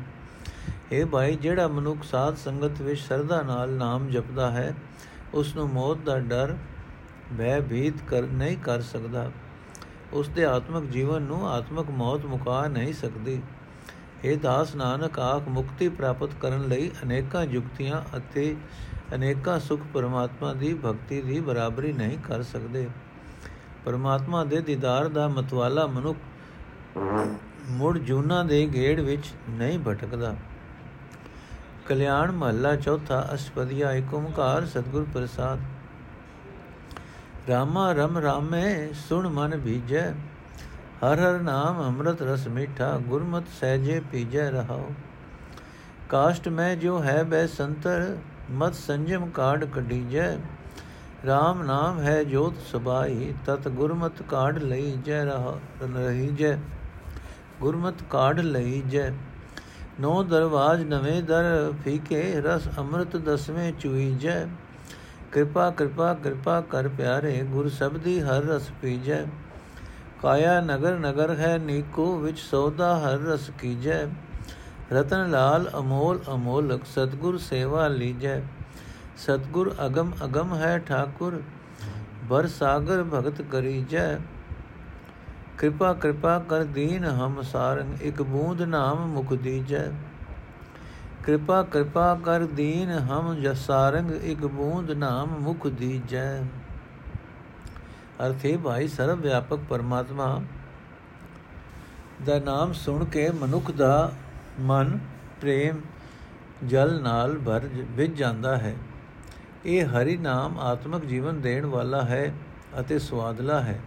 हे 0.93 1.05
ਭਾਈ, 1.07 1.35
ਜਿਹੜਾ 1.35 1.67
ਮਨੁੱਖ 1.67 2.03
ਸਾਧ 2.03 2.35
ਸੰਗਤ 2.35 2.81
ਵਿੱਚ 2.81 3.01
ਸਰਦਾ 3.01 3.41
ਨਾਲ 3.41 3.69
ਨਾਮ 3.69 4.09
ਜਪਦਾ 4.09 4.51
ਹੈ 4.51 4.73
ਉਸ 5.33 5.55
ਨੂੰ 5.55 5.69
ਮੌਤ 5.69 5.97
ਦਾ 5.97 6.19
ਡਰ 6.19 6.55
ਭੈ 7.37 7.59
ਭੀਤ 7.61 7.93
ਕਰ 8.07 8.21
ਨਹੀਂ 8.21 8.57
ਕਰ 8.57 8.81
ਸਕਦਾ। 8.81 9.31
ਉਸ 10.13 10.29
ਦੇ 10.29 10.45
ਆਤਮਿਕ 10.45 10.89
ਜੀਵਨ 10.91 11.21
ਨੂੰ 11.21 11.49
ਆਤਮਿਕ 11.49 11.89
ਮੌਤ 11.89 12.25
ਮੁਕਾ 12.25 12.67
ਨਹੀਂ 12.67 12.93
ਸਕਦੀ। 12.93 13.41
ਇਹ 14.23 14.37
ਦਾਸ 14.37 14.75
ਨਾਨਕ, 14.75 15.19
ਆਖ 15.19 15.47
ਮੁਕਤੀ 15.47 15.89
ਪ੍ਰਾਪਤ 15.89 16.29
ਕਰਨ 16.41 16.67
ਲਈ 16.67 16.91
ਅਨੇਕਾਂ 17.03 17.43
ਯੁਕਤੀਆਂ 17.43 18.17
ਅਤੇ 18.17 18.55
ਅਨੇਕਾਂ 19.15 19.59
ਸੁਖ 19.59 19.81
ਪਰਮਾਤਮਾ 19.93 20.53
ਦੀ 20.53 20.73
ਭਗਤੀ 20.85 21.21
ਦੀ 21.21 21.39
ਬਰਾਬਰੀ 21.39 21.93
ਨਹੀਂ 21.93 22.17
ਕਰ 22.17 22.43
ਸਕਦੇ। 22.43 22.87
ਪਰਮਾਤਮਾ 23.85 24.43
ਦੇ 24.43 24.61
ਦੀਦਾਰ 24.61 25.07
ਦਾ 25.07 25.27
ਮਤਵਾਲਾ 25.27 25.87
ਮਨੁੱਖ 25.87 26.17
ਮੁੜ 27.67 27.97
ਜੂਨਾ 27.97 28.43
ਦੇ 28.43 28.67
ਗੇੜ 28.73 28.99
ਵਿੱਚ 28.99 29.25
ਨਹੀਂ 29.49 29.79
ਭਟਕਦਾ। 29.79 30.35
ਕਲਿਆਣ 31.87 32.31
ਮਹੱਲਾ 32.31 32.75
ਚੌਥਾ 32.75 33.29
ਅਸ਼ਪਦੀਆ 33.33 33.91
ਏਕ 33.91 34.13
ਓੰਕਾਰ 34.13 34.65
ਸਤਿਗੁਰ 34.65 35.05
ਪ੍ਰਸਾਦ। 35.13 35.59
ਰਾਮਾ 37.47 37.91
ਰਮ 37.93 38.17
ਰਾਮੇ 38.17 38.93
ਸੁਣ 38.93 39.27
ਮਨ 39.27 39.59
ਭੀਜੈ 39.59 40.09
ਹਰ 41.03 41.19
ਹਰ 41.19 41.39
ਨਾਮ 41.41 41.81
ਅੰਮ੍ਰਿਤ 41.81 42.21
ਰਸ 42.21 42.47
ਮੀਠਾ, 42.47 42.97
ਗੁਰਮਤ 42.99 43.43
ਸਹਿਜੇ 43.59 43.99
ਪੀਜੈ 44.11 44.49
ਰਹਾਓ 44.51 44.89
ਕਾਸ਼ਟ 46.09 46.47
ਮੈਂ 46.47 46.75
ਜੋ 46.75 47.01
ਹੈ 47.03 47.23
ਬੈ 47.23 47.45
ਸੰਤਰ, 47.47 48.17
ਮਤ 48.51 48.73
ਸੰਜਮ 48.75 49.29
ਕਾੜ 49.29 49.65
ਕਢੀਜੈ। 49.65 50.31
RAM 51.25 51.63
ਨਾਮ 51.65 51.99
ਹੈ 51.99 52.23
ਜੋਤ 52.23 52.53
ਸਬਾਈ 52.71 53.33
ਤਤ 53.45 53.67
ਗੁਰਮਤ 53.69 54.21
ਕਾੜ 54.21 54.57
ਲਈ 54.57 54.91
ਜੈ 55.05 55.23
ਰਹਾ 55.25 55.57
ਰਹੀ 55.95 56.27
ਜੈ 56.29 56.57
ਗੁਰਮਤ 57.61 58.03
ਕਾੜ 58.09 58.39
ਲਈ 58.39 58.81
ਜੈ 58.89 59.11
ਨੋ 59.99 60.21
ਦਰਵਾਜ 60.23 60.83
ਨਵੇਂ 60.83 61.21
ਦਰ 61.23 61.73
ਫੀਕੇ, 61.83 62.41
ਰਸ 62.41 62.67
ਅੰਮ੍ਰਿਤ 62.77 63.17
ਦਸਵੇਂ 63.17 63.71
ਚੁਈ 63.73 64.09
ਜੈ 64.15 64.45
ਕਿਰਪਾ 65.31 65.69
ਕਿਰਪਾ 65.69 66.13
ਕਿਰਪਾ 66.13 66.61
ਕਰ 66.61 66.87
ਪਿਆਰੇ, 66.87 67.41
ਗੁਰ 67.43 67.69
ਸਬਦੀ 67.69 68.19
ਹਰ 68.21 68.43
ਰਸ 68.43 68.69
ਪੀਜੈ। 68.81 69.25
ਕਾਇਆ 70.21 70.59
ਨਗਰ 70.61 70.97
ਨਗਰ 70.97 71.35
ਹੈ 71.35 71.57
ਨੀਕੋ, 71.57 72.17
ਵਿੱਚ 72.17 72.39
ਸੌਦਾ 72.39 72.97
ਹਰ 72.99 73.19
ਰਸ 73.19 73.49
ਕੀਜੈ। 73.59 74.05
ਰਤਨ 74.93 75.29
ਲਾਲ, 75.31 75.69
ਅਮੋਲ, 75.79 76.19
ਅਮੋਲਕ, 76.33 76.85
ਸਤਗੁਰ 76.85 77.37
ਸੇਵਾ 77.37 77.87
ਲੀਜੈ। 77.87 78.41
ਸਤਗੁਰ 79.17 79.75
ਅਗਮ 79.85 80.11
ਅਗਮ 80.25 80.55
ਹੈ 80.55 80.77
ਠਾਕੁਰ, 80.77 81.41
ਬਰ 82.23 82.47
ਸਾਗਰ 82.47 83.03
ਭਗਤ 83.03 83.41
ਕਰੀ 83.41 83.85
ਜੈ 83.89 84.17
ਕਿਰਪਾ 85.57 85.93
ਕਿਰਪਾ 85.93 86.37
ਕਰ 86.39 86.63
ਦੀਨ 86.63 87.05
ਹਮ 87.05 87.41
ਸਾਰੰਗ, 87.41 88.01
ਇੱਕ 88.01 88.21
ਬੂੰਦ 88.21 88.61
ਨਾਮ 88.61 89.07
ਮੁਖ 89.07 89.33
ਦੀਜੈ। 89.33 89.87
ਕਿਰਪਾ 91.29 91.63
ਕਿਰਪਾ 91.63 92.19
ਕਰ 92.25 92.45
ਦੀਨ 92.45 92.89
ਹਮ 92.89 93.35
ਜਸਾਰੰਗ 93.35 94.11
ਇੱਕ 94.11 94.45
ਬੂੰਦ 94.45 94.91
ਨਾਮ 94.91 95.29
ਮੁਖ 95.39 95.67
ਦੀਜੈ। 95.67 96.41
ਅਰਥੇ 98.25 98.57
ਭਾਈ, 98.57 98.87
ਸਰਵ 98.87 99.19
ਵਿਆਪਕ 99.21 99.59
ਪਰਮਾਤਮਾ, 99.69 100.41
ਦਾ 102.25 102.39
ਨਾਮ 102.39 102.73
ਸੁਣ 102.73 103.05
ਕੇ 103.05 103.29
ਮਨੁੱਖ 103.31 103.71
ਦਾ 103.71 104.11
ਮਨ, 104.59 104.99
ਪ੍ਰੇਮ, 105.41 105.81
ਜਲ 106.67 107.01
ਨਾਲ 107.01 107.37
ਭਰ 107.37 107.61
ਵਿੱਚ 107.91 108.17
ਜਾਂਦਾ 108.17 108.57
ਹੈ। 108.57 108.75
ਇਹ 109.65 109.85
ਹਰੀ 109.85 110.17
ਨਾਮ 110.17 110.59
ਆਤਮਿਕ 110.59 111.05
ਜੀਵਨ 111.05 111.41
ਦੇਣ 111.41 111.65
ਵਾਲਾ 111.65 112.01
ਹੈ 112.01 112.33
ਅਤੇ 112.79 112.99
ਸਵਾਦਲਾ 112.99 113.61
ਹੈ। 113.61 113.79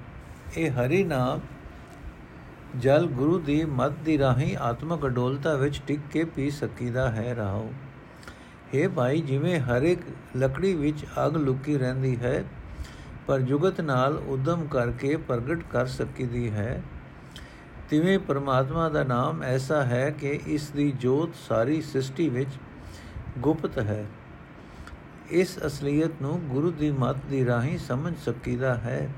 ਇਹ 0.56 0.70
ਹਰੀ 0.70 1.04
ਨਾਮ 1.04 1.40
ਜਲ 2.80 3.06
ਗੁਰੂ 3.06 3.38
ਦੀ 3.38 3.64
ਮਤ 3.64 3.92
ਦੀ 4.04 4.18
ਰਾਹੀਂ 4.18 4.56
ਆਤਮਿਕ 4.56 5.06
ਅਡੋਲਤਾ 5.06 5.54
ਵਿੱਚ 5.56 5.80
ਟਿਕ 5.86 6.00
ਕੇ 6.10 6.24
ਪੀ 6.24 6.50
ਸਕੀਦਾ 6.50 7.10
ਹੈ 7.10 7.34
ਰਹਾਓ 7.34 7.72
हे 8.74 8.90
ਭਾਈ, 8.90 9.20
ਜਿਵੇਂ 9.20 9.60
ਹਰ 9.60 9.82
ਇੱਕ 9.82 10.00
ਲੱਕੜੀ 10.36 10.74
ਵਿੱਚ 10.74 11.04
ਅੱਗ 11.26 11.36
ਲੁਕੀ 11.36 11.78
ਰਹਿੰਦੀ 11.78 12.16
ਹੈ, 12.16 12.44
ਪਰ 13.26 13.40
ਜੁਗਤ 13.40 13.80
ਨਾਲ 13.80 14.12
ਉਦਮ 14.16 14.66
ਕਰਕੇ 14.66 15.16
ਪ੍ਰਗਟ 15.16 15.62
ਕਰ 15.70 15.86
ਸਕੀਦੀ 15.86 16.50
ਹੈ। 16.50 16.82
ਤਿਵੇਂ 17.90 18.18
ਪਰਮਾਤਮਾ 18.18 18.88
ਦਾ 18.88 19.04
ਨਾਮ 19.04 19.42
ਐਸਾ 19.42 19.82
ਹੈ 19.82 20.10
ਕਿ 20.10 20.40
ਇਸ 20.46 20.70
ਦੀ 20.70 20.90
ਜੋਤ 20.90 21.34
ਸਾਰੀ 21.48 21.82
ਸ੍ਰਿਸ਼ਟੀ 21.82 22.28
ਵਿੱਚ 22.28 22.48
ਗੁਪਤ 23.38 23.78
ਹੈ। 23.78 24.06
ਇਸ 25.30 25.58
ਅਸਲੀਅਤ 25.66 26.10
ਨੂੰ 26.22 26.40
ਗੁਰੂ 26.40 26.70
ਦੀ 26.70 26.90
ਮੱਤ 26.90 27.16
ਦੀ 27.30 27.46
ਰਾਹੀਂ 27.46 27.78
ਸਮਝ 27.78 28.14
ਸਕੀਦਾ 28.24 28.74
ਹੈ। 28.74 29.08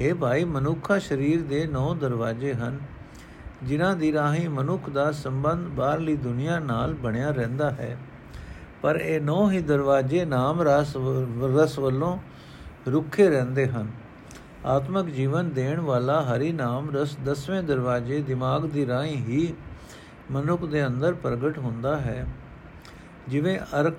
हे 0.00 0.16
ਭਾਈ, 0.16 0.44
ਮਨੁੱਖਾ 0.44 0.98
ਸਰੀਰ 0.98 1.42
ਦੇ 1.42 1.66
ਨੌ 1.66 1.94
ਦਰਵਾਜ਼ੇ 1.94 2.54
ਹਨ, 2.54 2.78
ਜਿਨ੍ਹਾਂ 3.62 3.96
ਦੀ 3.96 4.12
ਰਾਹੀਂ 4.12 4.48
ਮਨੁੱਖ 4.48 4.90
ਦਾ 4.90 5.12
ਸੰਬੰਧ 5.12 5.68
ਬਾਹਰਲੀ 5.68 6.16
ਦੁਨੀਆ 6.16 6.58
ਨਾਲ 6.58 6.94
ਬਣਿਆ 6.94 7.30
ਰਹਿੰਦਾ 7.30 7.70
ਹੈ। 7.70 7.96
ਪਰ 8.82 8.96
ਇਹ 8.96 9.20
ਨੌ 9.20 9.50
ਹੀ 9.50 9.60
ਦਰਵਾਜ਼ੇ 9.60 10.24
ਨਾਮ 10.24 10.62
ਰਸ 10.62 10.96
ਰਸ 11.56 11.78
ਵੱਲੋਂ 11.78 12.18
ਰੁੱਖੇ 12.88 13.28
ਰਹਿੰਦੇ 13.28 13.66
ਹਨ। 13.66 13.90
ਆਤਮਿਕ 14.66 15.06
ਜੀਵਨ 15.06 15.50
ਦੇਣ 15.50 15.80
ਵਾਲਾ 15.80 16.22
ਹਰੀ 16.22 16.52
ਨਾਮ 16.52 16.96
ਰਸ 16.96 17.16
ਦਸਵੇਂ 17.24 17.62
ਦਰਵਾਜ਼ੇ 17.62 18.22
ਦਿਮਾਗ 18.22 18.66
ਦੀ 18.66 18.86
ਰਾਹੀਂ 18.86 19.16
ਹੀ 19.16 19.54
ਮਨੁੱਖ 20.30 20.64
ਦੇ 20.64 20.86
ਅੰਦਰ 20.86 21.14
ਪ੍ਰਗਟ 21.14 21.58
ਹੁੰਦਾ 21.58 21.96
ਹੈ। 21.96 22.26
ਜਿਵੇਂ 23.28 23.58
ਅਰਕ 23.80 23.94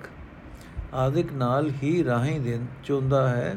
ਆਦਿਕ 0.94 1.32
ਨਾਲ 1.32 1.70
ਹੀ 1.82 2.04
ਰਾਹੀਂ 2.04 2.40
ਦੇ, 2.40 2.60
ਚੁੰਦਾ 2.84 3.28
ਹੈ। 3.28 3.56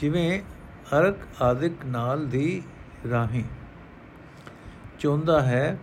ਜਿਵੇਂ 0.00 0.40
ਅਰਕ 0.98 1.42
ਆਦਿਕ 1.42 1.72
ਨਾਲ 1.86 2.26
ਦੀ 2.26 2.62
ਰਾਹੀਂ 3.10 3.44
ਚੁੰਦਾ 4.98 5.42
ਹੈ। 5.42 5.78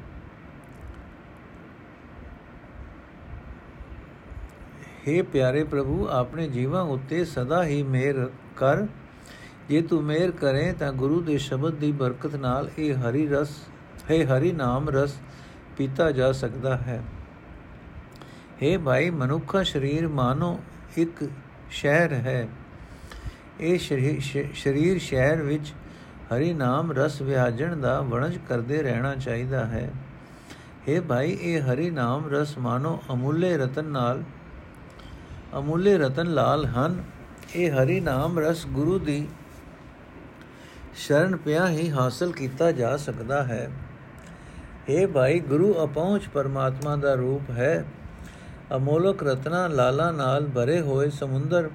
हे 5.08 5.24
ਪਿਆਰੇ 5.24 5.64
ਪ੍ਰਭੂ, 5.64 6.08
ਆਪਣੇ 6.08 6.48
ਜੀਵਾਂ 6.48 6.84
ਉੱਤੇ 6.84 7.26
ਸਦਾ 7.26 7.64
ਹੀ 7.64 7.84
ਮਿਹਰ 7.84 8.30
ਕਰ। 8.56 8.88
ਜੇ 9.70 9.82
ਤੂੰ 9.82 10.04
ਮਿਹਰ 10.04 10.32
ਕਰੇ 10.32 10.74
ਤਾਂ 10.74 10.94
ਗੁਰੂ 10.94 11.22
ਦੇ 11.22 11.38
ਸ਼ਬਦ 11.38 11.74
ਦੀ 11.74 11.92
ਬਰਕਤ 11.92 12.36
ਨਾਲ 12.36 12.70
ਇਹ 12.78 12.96
ਹਰੀ 12.96 13.28
ਰਸ 13.28 13.58
ਹੈ 14.12 14.26
ਹਰੀ 14.26 14.52
ਨਾਮ 14.52 14.90
ਰਸ 14.90 15.16
ਪੀਤਾ 15.78 16.12
ਜਾ 16.12 16.32
ਸਕਦਾ 16.32 16.78
ਹੈ। 16.78 17.04
हे 18.62 18.80
ਭਾਈ, 18.80 19.10
ਮਨੁੱਖਾ 19.10 19.64
ਸਰੀਰ 19.64 20.08
ਮਾਨੋ 20.08 20.60
ਇੱਕ 20.98 21.30
ਸ਼ਹਿਰ 21.72 22.14
ਹੈ। 22.14 22.48
ਇਹ 23.60 23.80
ਸਰੀਰ 24.56 25.00
ਸ਼ਹਿਰ 25.00 25.42
ਵਿੱਚ 25.42 25.74
ਹਰੀ 26.34 26.54
ਨਾਮ 26.54 26.92
ਰਸ 26.92 27.22
ਵਿਆਜਣ 27.22 27.76
ਦਾ 27.78 28.00
ਵਣਜ 28.02 28.38
ਕਰਦੇ 28.50 28.82
ਰਹਿਣਾ 28.82 29.16
ਚਾਹੀਦਾ 29.16 29.66
ਹੈ। 29.66 29.92
हे 30.88 31.02
ਭਾਈ, 31.02 31.38
ਇਹ 31.42 31.62
ਹਰੀ 31.62 31.90
ਨਾਮ 31.90 32.30
ਰਸ 32.32 32.58
ਮਾਨੋ 32.58 33.00
ਅਮੁੱਲੇ 33.14 33.58
ਰਤਨ 33.58 33.86
ਨਾਲ, 33.86 34.24
ਅਮੁੱਲੇ 35.58 35.98
ਰਤਨ 35.98 36.34
ਲਾਲ 36.34 36.66
ਹਨ। 36.66 37.04
ਇਹ 37.56 37.72
ਹਰੀ 37.72 38.00
ਨਾਮ 38.00 38.40
ਰਸ 38.40 38.66
ਗੁਰੂ 38.68 39.00
ਦੀ 39.00 39.28
ਸ਼ਰਨ 40.96 41.36
ਪਿਆ 41.36 41.68
ਹੀ 41.70 41.90
ਹਾਸਲ 41.92 42.32
ਕੀਤਾ 42.32 42.72
ਜਾ 42.72 42.96
ਸਕਦਾ 42.98 43.44
ਹੈ। 43.44 43.70
ਇਹ 44.90 45.08
ਭਾਈ, 45.08 45.40
ਗੁਰੂ 45.40 45.74
ਅਪਹੁੰਚ 45.84 46.28
ਪਰਮਾਤਮਾ 46.28 46.96
ਦਾ 46.96 47.14
ਰੂਪ 47.14 47.50
ਹੈ। 47.52 47.86
ਅਮੋਲਕ 48.76 49.24
ਰਤਨਾ 49.24 49.68
ਲਾਲਾ 49.68 50.12
ਨਾਲ 50.12 50.48
ਭਰੇ 50.48 50.80
ਹੋਏ 50.82 51.10
ਸਮੁੰਦਰ 51.10 51.70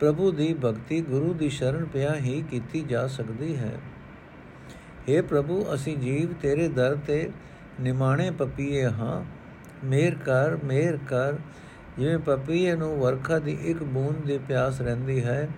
ਪ੍ਰਭੂ 0.00 0.30
ਦੀ 0.32 0.56
ਭਗਤੀ 0.64 1.00
ਗੁਰੂ 1.00 1.34
ਦੀ 1.34 1.48
ਸ਼ਰਨ 1.48 1.84
ਪਿਆ 1.84 2.14
ਹੀ 2.14 2.44
ਕੀਤੀ 2.50 2.80
ਜਾ 2.80 3.06
ਸਕਦੀ 3.06 3.56
ਹੈ। 3.56 3.72
हे 5.08 5.24
ਪ੍ਰਭੂ, 5.24 5.66
ਅਸੀਂ 5.74 5.96
ਜੀਵ 5.96 6.32
ਤੇਰੇ 6.42 6.68
ਦਰ 6.68 6.96
ਤੇ 7.06 7.30
ਨਿਮਾਣੇ 7.80 8.30
ਪਪੀਏ 8.30 8.84
ਹਾਂ। 8.84 9.24
ਮੇਰ 9.86 10.14
ਕਰ 10.14 10.56
ਮੇਰ 10.56 10.98
ਕਰ। 11.08 11.32
ਜਿਵੇਂ 11.98 12.18
ਪਪੀਏ 12.18 12.76
ਨੂੰ 12.76 12.96
ਵਰਖਾ 12.96 13.38
ਦੀ 13.38 13.58
ਇੱਕ 13.62 13.82
ਬੂੰਦ 13.82 14.26
ਦੀ 14.26 14.38
ਪਿਆਸ 14.38 14.80
ਰਹਿੰਦੀ 14.80 15.24
ਹੈ, 15.24 15.48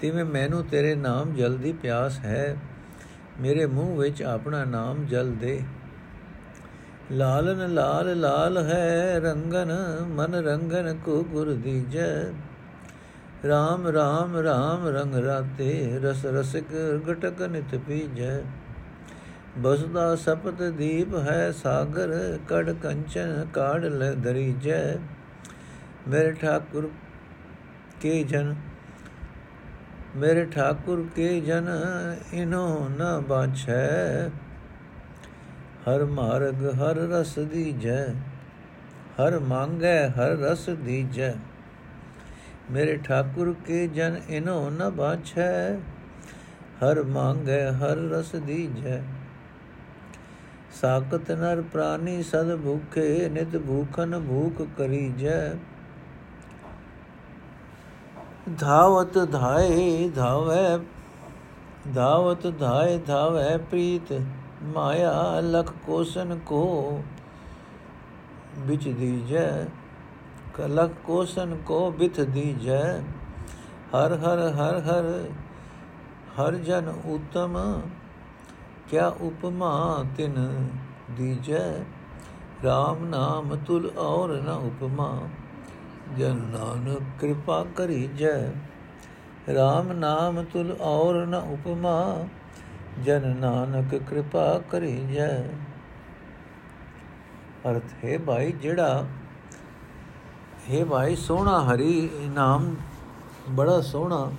ਤਿਵੇਂ 0.00 0.24
ਮੈਨੂੰ 0.24 0.64
ਤੇਰੇ 0.64 0.94
ਨਾਮ 0.94 1.34
ਜਲ 1.34 1.56
ਦੀ 1.56 1.72
ਪਿਆਸ 1.72 2.18
ਹੈ। 2.18 2.56
ਮੇਰੇ 3.40 3.66
ਮੂੰਹ 3.66 3.96
ਵਿੱਚ 3.96 4.22
ਆਪਣਾ 4.22 4.64
ਨਾਮ 4.64 5.06
ਜਲ 5.06 5.32
ਦੇ। 5.32 5.62
ਲਾਲਨ 7.12 7.74
ਲਾਲ 7.74 8.20
ਲਾਲ 8.20 8.58
ਹੈ 8.58 9.20
ਰੰਗਨ, 9.20 9.72
ਮਨ 10.08 10.34
ਰੰਗਨ 10.34 10.98
ਕੋ 11.04 11.24
ਗੁਰ 11.24 11.52
ਦੀਜੈ 11.54 12.32
RAM 13.42 13.86
RAM 13.94 14.34
RAM 14.38 14.84
ਰੰਗ 14.92 15.14
ਰਾਤੇ, 15.14 15.98
ਰਸ 16.04 16.24
ਰਸਿਕ 16.26 16.74
ਗਟਕ 17.08 17.42
ਨਿਤ 17.42 17.74
ਪੀਜੈ। 17.76 18.42
ਬਸਦਾ 19.58 20.16
ਸਪਤ 20.16 20.62
ਦੀਪ 20.62 21.14
ਹੈ 21.14 21.50
ਸਾਗਰ, 21.52 22.38
ਕੜ 22.48 22.72
ਕੰਚਨ 22.72 23.46
ਕਾੜ 23.54 23.84
ਲੈ 23.84 24.12
ਦਰੀਜੈ। 24.12 24.96
ਮੇਰੇ 26.08 26.32
ਠਾਕੁਰ 26.32 26.90
ਕੇ 28.00 28.22
ਜਨ, 28.24 28.54
ਮੇਰੇ 30.16 30.44
ਠਾਕੁਰ 30.44 31.06
ਕੇ 31.16 31.40
ਜਨ, 31.40 31.68
ਇਨੋ 32.32 32.88
ਨ 32.90 33.22
ਬਾਛੈ। 33.28 34.28
ਹਰ 35.84 36.04
ਮਾਰਗ 36.04 36.66
ਹਰ 36.80 36.96
ਰਸ 36.96 37.38
ਦੀਜੈ, 37.38 38.04
ਹਰ 39.18 39.38
ਮੰਗੈ 39.38 40.08
ਹਰ 40.08 40.36
ਰਸ 40.38 40.68
ਦੀਜੈ। 40.70 41.34
ਮੇਰੇ 42.70 42.96
ਠਾਕੁਰ 43.04 43.54
ਕੇ 43.66 43.86
ਜਨ 43.88 44.20
ਇਨੋ 44.30 44.70
ਨ 44.70 44.90
ਬਾਛੈ 44.90 45.78
ਹਰ 46.82 47.02
ਮੰਗੈ 47.04 47.60
ਹਰ 47.72 47.96
ਰਸ 48.10 48.34
ਦੀਜੈ 48.36 49.02
ਸਾਕਤ 50.72 51.30
ਨਰ 51.32 51.60
ਪ੍ਰਾਨੀ 51.62 52.22
ਸਦ 52.22 52.54
ਭੁਖੇ 52.56 53.28
ਨਿਤ 53.28 53.56
ਭੂਖਨ 53.58 54.18
ਭੂਖ 54.20 54.62
ਕਰੀਜੈ 54.78 55.54
ਧਾਵਤ 58.52 59.18
ਧਾਏ 59.32 60.08
ਧਾਵੈ 60.16 60.78
ਧਾਵਤ 61.94 62.46
ਧਾਏ 62.58 62.98
ਧਾਵੈ 63.06 63.56
ਪ੍ਰੀਤ 63.60 64.12
ਮਾਇਆ 64.74 65.40
ਲਖ 65.42 65.72
ਕੋਸਨ 65.86 66.38
ਕੋ 66.46 67.02
ਬਿਚ 68.58 68.88
ਦੀਜੈ 68.88 69.48
ਕਲਕ 70.54 70.90
ਕੋਸਨ 71.04 71.56
ਕੋ 71.66 71.90
ਬਿਥ 71.90 72.20
ਦੀਜੈ। 72.20 72.82
ਹਰ 73.94 74.12
ਹਰ 74.16 74.38
ਹਰ 74.50 74.78
ਹਰ 74.80 75.06
ਹਰ 76.38 76.54
ਜਨ 76.58 76.88
ਉਤਮ 77.06 77.58
ਕਿਆ 78.90 79.06
ਉਪਮਾ 79.20 79.72
ਤਿਨ 80.16 80.34
ਦੀਜੈ। 81.10 81.68
RAM 82.64 83.04
ਨਾਮ 83.06 83.54
ਤੁਲ 83.66 83.90
ਔਰ 83.98 84.30
ਨ 84.42 84.48
ਉਪਮਾ, 84.48 85.08
ਜਨ 86.18 86.36
ਨਾਨਕ 86.52 87.02
ਕਿਰਪਾ 87.20 87.64
ਕਰੀ 87.76 88.06
ਜੈ 88.16 88.36
RAM 89.48 89.92
ਨਾਮ 89.92 90.42
ਤੁਲ 90.44 90.76
ਔਰ 90.80 91.26
ਨ 91.26 91.34
ਉਪਮਾ, 91.34 91.96
ਜਨ 93.04 93.26
ਨਾਨਕ 93.36 93.94
ਕਿਰਪਾ 94.10 94.46
ਕਰੀ 94.70 94.94
ਜੈ 95.06 95.32
ਅਰਥ 97.70 98.04
ਹੈ 98.04 98.18
ਭਾਈ, 98.18 98.52
ਜਿਹੜਾ 98.52 99.04
ਹੈ 100.70 100.84
ਭਾਈ, 100.84 101.16
ਸੋਹਣਾ 101.16 101.64
ਹਰੀ 101.64 102.10
ਨਾਮ 102.34 102.74
ਬੜਾ 103.50 103.80
ਸੋਹਣਾ 103.80 104.30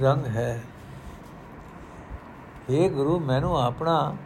ਰੰਗ 0.00 0.26
ਹੈ। 0.26 0.64
हे 2.70 2.92
ਗੁਰੂ, 2.92 3.18
ਮੈਨੂੰ 3.20 3.62
ਆਪਣਾ 3.62 4.16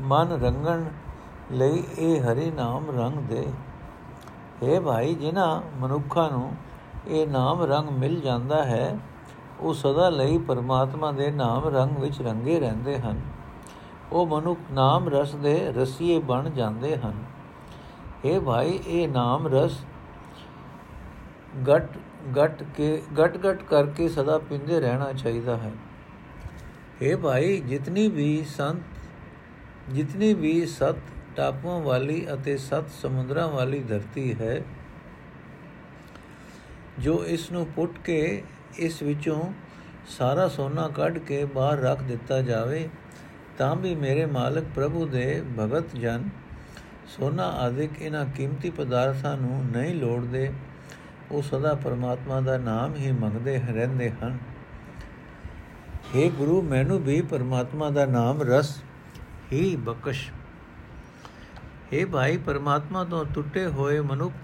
ਮਨ 0.00 0.28
ਰੰਗਣ 0.28 0.84
ਲਈ 1.52 1.84
ਇਹ 1.98 2.20
ਹਰੀ 2.20 2.50
ਨਾਮ 2.50 3.00
ਰੰਗ 3.00 3.18
ਦੇ। 3.18 3.46
हे 4.62 4.82
ਭਾਈ, 4.82 5.14
ਜਿਨ੍ਹਾਂ 5.14 5.62
ਮਨੁੱਖਾਂ 5.76 6.30
ਨੂੰ 6.30 6.52
ਇਹ 7.06 7.28
ਨਾਮ 7.28 7.62
ਰੰਗ 7.62 7.88
ਮਿਲ 7.88 8.20
ਜਾਂਦਾ 8.20 8.64
ਹੈ, 8.64 8.98
ਉਹ 9.60 9.74
ਸਦਾ 9.74 10.08
ਲਈ 10.08 10.38
ਪਰਮਾਤਮਾ 10.38 11.12
ਦੇ 11.12 11.30
ਨਾਮ 11.30 11.68
ਰੰਗ 11.68 11.96
ਵਿੱਚ 11.96 12.22
ਰੰਗੇ 12.22 12.60
ਰਹਿੰਦੇ 12.60 12.98
ਹਨ। 12.98 13.20
ਉਹ 14.12 14.26
ਮਨੁੱਖ 14.26 14.60
ਨਾਮ 14.72 15.08
ਰਸ 15.08 15.34
ਦੇ 15.34 15.72
ਰਸੀਏ 15.72 16.18
ਬਣ 16.18 16.50
ਜਾਂਦੇ 16.50 16.96
ਹਨ। 16.96 17.35
हे 18.24 18.40
ਭਾਈ, 18.40 18.78
ਇਹ 18.86 19.08
ਨਾਮ 19.08 19.46
ਰਸ 19.46 19.78
ਗਟ 21.68 21.98
ਗਟ 22.36 22.62
ਕੇ, 22.76 23.02
ਗਟ 23.18 23.36
ਗਟ 23.36 23.62
ਕਰਕੇ 23.62 24.08
ਸਦਾ 24.08 24.38
ਪਿੰਦੇ 24.38 24.80
ਰਹਿਣਾ 24.80 25.12
ਚਾਹੀਦਾ 25.12 25.56
ਹੈ। 25.56 25.72
हे 27.02 27.18
ਭਾਈ, 27.18 27.60
ਜਿਤਨੀ 27.60 28.08
ਵੀ 28.08 28.44
ਸੰਤ, 28.48 28.82
ਜਿਤਨੀ 29.90 30.32
ਵੀ 30.34 30.66
ਸਤ 30.66 30.96
ਟਾਪੂਆਂ 31.36 31.80
ਵਾਲੀ 31.80 32.26
ਅਤੇ 32.34 32.56
ਸਤ 32.56 32.88
ਸਮੁੰਦਰਾਂ 32.92 33.46
ਵਾਲੀ 33.48 33.82
ਧਰਤੀ 33.82 34.34
ਹੈ, 34.34 34.62
ਜੋ 36.98 37.24
ਇਸ 37.24 37.50
ਨੂੰ 37.52 37.66
ਪੁੱਟ 37.66 37.98
ਕੇ 38.04 38.42
ਇਸ 38.78 39.02
ਵਿੱਚੋਂ 39.02 39.42
ਸਾਰਾ 40.08 40.48
ਸੋਨਾ 40.48 40.88
ਕੱਢ 40.88 41.18
ਕੇ 41.18 41.44
ਬਾਹਰ 41.44 41.78
ਰੱਖ 41.80 42.02
ਦਿੱਤਾ 42.02 42.40
ਜਾਵੇ, 42.42 42.88
ਤਾਂ 43.58 43.74
ਵੀ 43.76 43.94
ਮੇਰੇ 43.94 44.26
ਮਾਲਕ 44.26 44.64
ਪ੍ਰਭੂ 44.74 45.06
ਦੇ 45.06 45.42
ਭਗਤ 45.58 45.94
ਜਨ 45.96 46.28
ਸੋਨਾ 47.06 47.44
ਆਦਿਕ 47.44 48.02
ਇਹਨਾਂ 48.02 48.24
ਕੀਮਤੀ 48.26 48.70
ਪਦਾਰਥਾਂ 48.70 49.36
ਨੂੰ 49.36 49.64
ਨਹੀਂ 49.66 49.94
ਲੋੜਦੇ, 49.94 50.52
ਉਹ 51.30 51.42
ਸਦਾ 51.42 51.74
ਪਰਮਾਤਮਾ 51.74 52.40
ਦਾ 52.40 52.56
ਨਾਮ 52.58 52.94
ਹੀ 52.94 53.12
ਮੰਗਦੇ 53.12 53.62
ਰਹਿੰਦੇ 53.70 54.10
ਹਨ। 54.10 54.38
हे 56.14 56.30
ਗੁਰੂ, 56.30 56.62
ਮੈਨੂੰ 56.62 57.02
ਵੀ 57.02 57.20
ਪਰਮਾਤਮਾ 57.20 57.90
ਦਾ 57.90 58.06
ਨਾਮ 58.06 58.42
ਰਸ 58.42 58.82
ਹੀ 59.52 59.76
ਬਖਸ਼। 59.76 60.30
हे 61.92 62.08
ਭਾਈ, 62.08 62.36
ਪਰਮਾਤਮਾ 62.36 63.04
ਤੋਂ 63.04 63.24
ਟੁੱਟੇ 63.34 63.66
ਹੋਏ 63.66 64.00
ਮਨੁੱਖ 64.00 64.34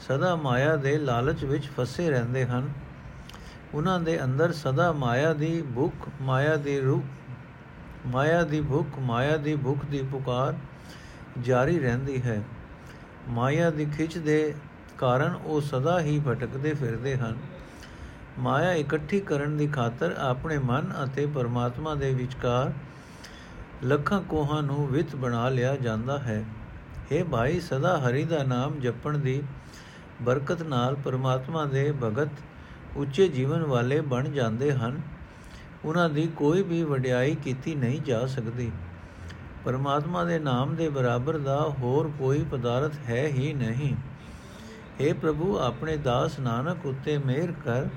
ਸਦਾ 0.00 0.36
ਮਾਇਆ 0.36 0.76
ਦੇ 0.76 0.98
ਲਾਲਚ 0.98 1.44
ਵਿੱਚ 1.44 1.68
ਫਸੇ 1.68 2.10
ਰਹਿੰਦੇ 2.10 2.44
ਹਨ। 2.44 2.72
ਉਹਨਾਂ 3.74 4.00
ਦੇ 4.00 4.24
ਅੰਦਰ 4.24 4.52
ਸਦਾ 4.52 4.92
ਮਾਇਆ 4.92 5.32
ਦੀ 5.32 5.62
ਭੁੱਖ, 5.74 6.08
ਮਾਇਆ 6.22 6.56
ਦੀ 6.56 6.80
ਰੂਪ 6.80 7.04
ਮਾਇਆ 8.06 8.42
ਦੀ 8.42 8.60
ਭੁੱਖ, 8.60 8.98
ਮਾਇਆ 8.98 9.36
ਦੀ 9.36 9.56
ਭੁੱਖ 9.56 9.84
ਦੀ 9.84 10.02
ਪੁਕਾਰ 10.02 10.54
ਜਾਰੀ 11.40 11.78
ਰਹਿੰਦੀ 11.78 12.22
ਹੈ। 12.22 12.42
ਮਾਇਆ 13.28 13.70
ਦੀ 13.70 13.84
ਖਿੱਚ 13.84 14.18
ਦੇ 14.18 14.54
ਕਾਰਨ 14.98 15.34
ਉਹ 15.44 15.60
ਸਦਾ 15.60 16.00
ਹੀ 16.00 16.20
ਭਟਕਦੇ 16.28 16.74
ਫਿਰਦੇ 16.74 17.16
ਹਨ। 17.16 17.36
ਮਾਇਆ 18.38 18.72
ਇਕੱਠੀ 18.72 19.20
ਕਰਨ 19.20 19.56
ਦੀ 19.56 19.66
ਖਾਤਰ 19.66 20.14
ਆਪਣੇ 20.18 20.58
ਮਨ 20.58 20.92
ਅਤੇ 21.04 21.26
ਪਰਮਾਤਮਾ 21.26 21.94
ਦੇ 21.94 22.14
ਵਿਚਕਾਰ 22.14 22.72
ਲੱਖਾਂ 23.84 24.22
ਕੋਹਾਂ 24.22 24.62
ਨੂੰ 24.62 24.88
ਵਿਤ 24.88 25.16
ਬਣਾ 25.16 25.48
ਲਿਆ 25.48 25.76
ਜਾਂਦਾ 25.76 26.18
ਹੈ। 26.18 26.44
हे 27.12 27.24
ਭਾਈ, 27.24 27.60
ਸਦਾ 27.60 27.98
ਹਰੀ 27.98 28.24
ਦਾ 28.24 28.42
ਨਾਮ 28.42 28.80
ਜਪਣ 28.80 29.18
ਦੀ 29.18 29.42
ਬਰਕਤ 30.22 30.62
ਨਾਲ 30.62 30.94
ਪਰਮਾਤਮਾ 30.94 31.64
ਦੇ 31.64 31.92
ਭਗਤ 31.92 32.28
ਉੱਚੇ 32.96 33.28
ਜੀਵਨ 33.28 33.62
ਵਾਲੇ 33.62 34.00
ਬਣ 34.00 34.28
ਜਾਂਦੇ 34.28 34.72
ਹਨ। 34.72 35.00
ਉਹਨਾਂ 35.84 36.10
ਦੀ 36.10 36.26
ਕੋਈ 36.36 36.62
ਵੀ 36.62 36.82
ਵਡਿਆਈ 36.82 37.34
ਕੀਤੀ 37.34 37.74
ਨਹੀਂ 37.74 38.00
ਜਾ 38.00 38.26
ਸਕਦੀ। 38.26 38.72
ਪਰਮਾਤਮਾ 39.64 40.24
ਦੇ 40.24 40.38
ਨਾਮ 40.38 40.74
ਦੇ 40.74 40.88
ਬਰਾਬਰ 40.88 41.38
ਦਾ 41.38 41.74
ਹੋਰ 41.78 42.10
ਕੋਈ 42.18 42.44
ਪਦਾਰਥ 42.50 42.92
ਹੈ 43.08 43.26
ਹੀ 43.26 43.52
ਨਹੀਂ। 43.52 43.94
हे 45.00 45.14
ਪ੍ਰਭੂ, 45.14 45.58
ਆਪਣੇ 45.58 45.96
ਦਾਸ 45.96 46.38
ਨਾਨਕ 46.38 46.86
ਉੱਤੇ 46.86 47.18
ਮਿਹਰ 47.18 47.52
ਕਰ 47.52 47.88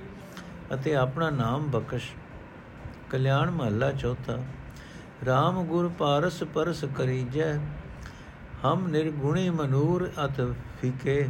ਅਤੇ 0.73 0.95
ਆਪਣਾ 0.95 1.29
ਨਾਮ 1.29 1.67
ਬਖਸ਼। 1.71 2.11
ਕਲਿਆਣ 3.09 3.51
ਮਹੱਲਾ 3.51 3.91
ਚੌਥਾ 3.91 4.37
RAM 5.23 5.63
ਗੁਰ 5.63 5.91
ਪਾਰਸ 5.99 6.43
ਪਰਸ 6.43 6.85
ਕਰੀਜੈ, 6.95 7.57
ਹਮ 8.65 8.87
ਨਿਰਗੁਣੀ 8.87 9.49
ਮਨੂਰ 9.49 10.09
ਅਤ 10.25 10.41
ਫਿਕੇ। 10.81 11.29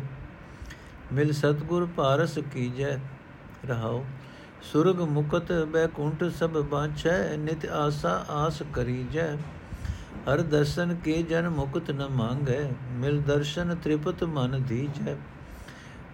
ਮਿਲ 1.13 1.34
ਸਤਗੁਰ 1.34 1.88
ਪਾਰਸ 1.98 2.39
ਕੀਜੈ 2.54 2.98
ਰਹਾਉ 3.65 4.04
ਸੁਰਗ 4.62 5.01
ਮੁਕਤ 5.01 5.51
ਬੈਕੁੰਠ 5.51 6.24
ਸਭ 6.24 6.50
ਬਾਛੈ, 6.50 7.38
ਨਿਤ 7.38 7.65
ਆਸਾ 7.65 8.25
ਆਸ 8.30 8.63
ਕਰੀਜੈ। 8.74 9.38
ਹਰ 10.24 10.41
ਦਰਸ਼ਨ 10.41 10.95
ਕੇ 10.95 11.22
ਜਨ 11.24 11.50
ਮੁਕਤ 11.50 11.91
ਨ 11.91 12.07
ਮੰਗੈ, 12.07 12.60
ਮਿਲ 12.91 13.22
ਦਰਸ਼ਨ 13.22 13.75
ਤ੍ਰਿਪਤ 13.75 14.24
ਮਨ 14.24 14.62
ਦੀਜੈ। 14.63 15.15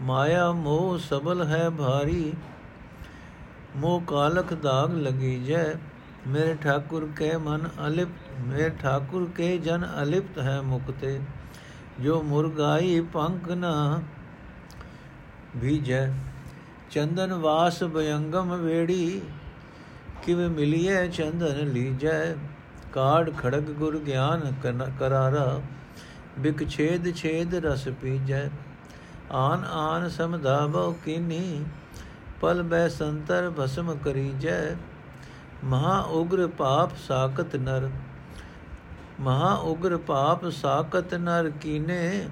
ਮਾਇਆ 0.01 0.51
ਮੋਹ 0.51 0.97
ਸਬਲ 0.97 1.45
ਹੈ 1.47 1.69
ਭਾਰੀ, 1.69 2.33
ਮੋਹ 3.75 4.01
ਕਾਲਖ 4.01 4.53
ਦਾਗ 4.53 4.93
ਲਗੀ 4.93 5.43
ਜੈ 5.43 5.65
ਮੇਰੇ 6.27 6.55
ਠਾਕੁਰ 6.55 7.07
ਕੇ 7.17 7.35
ਮਨ 7.37 7.69
ਅਲਿਪਤ, 7.87 8.29
ਮੇਰੇ 8.47 8.69
ਠਾਕੁਰ 8.81 9.29
ਕੇ 9.35 9.57
ਜਨ 9.57 9.87
ਅਲਿਪਤ 10.03 10.39
ਹੈ 10.39 10.61
ਮੁਕਤੇ। 10.61 11.19
ਜੋ 11.99 12.21
ਮੁਰਗਾਈ 12.21 12.99
ਪੰਖ 13.13 13.49
ਨਾ 13.49 14.01
ਭੀਜੈ 15.61 16.07
ਚੰਦਨ 16.91 17.33
ਵਾਸ 17.33 17.83
ਬਯੰਗਮ 17.83 18.55
ਵੇੜੀ। 18.55 19.21
ਕਿਵੇਂ 20.23 20.49
ਮਿਲੀਐ 20.49 21.07
ਚੰਦਨ 21.07 21.67
ਲੀਜੈ 21.67 22.35
ਕਾੜ 22.93 23.29
ਖੜਗ 23.37 23.69
ਗੁਰ 23.71 23.97
ਗਿਆਨ 23.99 24.53
ਕਰਾਰਾ 24.99 25.59
ਬਿਕ 26.39 26.67
ਛੇਦ 26.69 27.13
ਛੇਦ 27.15 27.55
ਰਸ 27.55 27.87
ਪੀਜੈ। 28.01 28.49
ਆਨ 29.31 29.63
ਆਨ 29.65 30.07
ਸਮਧਾਵੋ 30.09 30.91
ਕੀਨੀ, 31.05 31.63
ਪਲ 32.41 32.61
ਬੈ 32.63 32.87
ਸੰਤਰ 32.89 33.49
ਭਸਮ 33.59 33.93
ਕਰੀਜੈ। 33.95 34.75
ਮਹਾ 35.63 35.99
ਉਗਰ 36.11 36.45
ਪਾਪ 36.47 36.95
ਸਾਕਤ 36.97 37.55
ਨਰ, 37.55 37.89
ਮਹਾ 39.19 39.53
ਉਗਰ 39.53 39.97
ਪਾਪ 39.97 40.47
ਸਾਕਤ 40.51 41.13
ਨਰ 41.15 41.49
ਕੀਨੇ, 41.61 42.27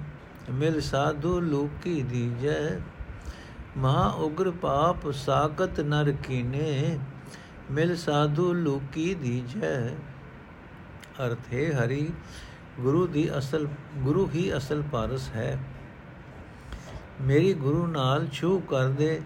ਮਿਲ 0.50 0.80
ਸਾਧੂ 0.80 1.38
ਲੋਕੀ 1.40 2.02
ਦੀਜੈ। 2.02 2.78
ਮਹਾ 3.76 4.06
ਉਗਰ 4.18 4.50
ਪਾਪ 4.50 5.10
ਸਾਕਤ 5.10 5.80
ਨਰ 5.80 6.12
ਕੀਨੇ, 6.22 6.98
ਮਿਲ 7.70 7.96
ਸਾਧੂ 7.96 8.52
ਲੋਕੀ 8.52 9.14
ਦੀਜੈ। 9.14 9.76
ਅਰਥ 11.26 11.54
ਹੈ, 11.54 11.84
ਹਰੀ, 11.84 12.10
ਗੁਰੂ 12.80 13.06
ਦੀ 13.06 13.38
ਅਸਲ, 13.38 13.68
ਗੁਰੂ 13.96 14.28
ਹੀ 14.34 14.56
ਅਸਲ 14.56 14.82
ਪਾਰਸ 14.92 15.28
ਹੈ। 15.28 15.58
ਮੇਰੀ 17.20 17.54
ਗੁਰੂ 17.54 17.86
ਨਾਲ 17.86 18.28
ਛੂ 18.32 18.58
ਕਰ 18.58 18.88
ਦੇ, 18.88 19.20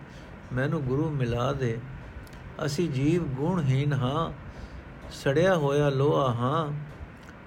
ਮੈਨੂੰ 0.52 0.82
ਗੁਰੂ 0.82 1.10
ਮਿਲਾ 1.10 1.52
ਦੇ। 1.52 1.78
ਅਸੀਂ 2.64 2.90
ਜੀਵ 2.90 3.22
ਗੁਣਹੀਨ 3.22 3.92
ਹਾਂ, 3.92 4.32
ਸੜਿਆ 5.10 5.56
ਹੋਇਆ 5.56 5.88
ਲੋਹਾ 5.88 6.32
ਹਾਂ, 6.34 6.72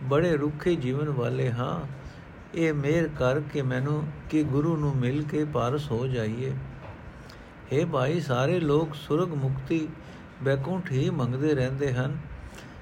ਬੜੇ 0.03 0.38
ਰੁੱਖੇ 0.38 0.75
ਜੀਵਨ 0.75 1.10
ਵਾਲੇ 1.10 1.51
ਹਾਂ। 1.51 1.88
ਇਹ 2.55 2.73
ਮੇਰ 2.73 3.10
ਕਰਕੇ 3.19 3.62
ਮੈਨੂੰ, 3.62 4.07
ਕਿ 4.29 4.43
ਗੁਰੂ 4.43 4.77
ਨੂੰ 4.77 4.97
ਮਿਲ 4.97 5.23
ਕੇ 5.23 5.45
ਪਾਰਸ 5.45 5.91
ਹੋ 5.91 6.07
ਜਾਈਏ। 6.07 6.53
हे 7.73 7.88
ਭਾਈ, 7.88 8.19
ਸਾਰੇ 8.19 8.60
ਲੋਕ 8.60 8.95
ਸੁਰਗ 8.95 9.33
ਮੁਕਤੀ 9.33 9.88
ਬੈਕੁੰਠ 10.43 10.91
ਹੀ 10.91 11.10
ਮੰਗਦੇ 11.10 11.55
ਰਹਿੰਦੇ 11.55 11.93
ਹਨ। 11.93 12.17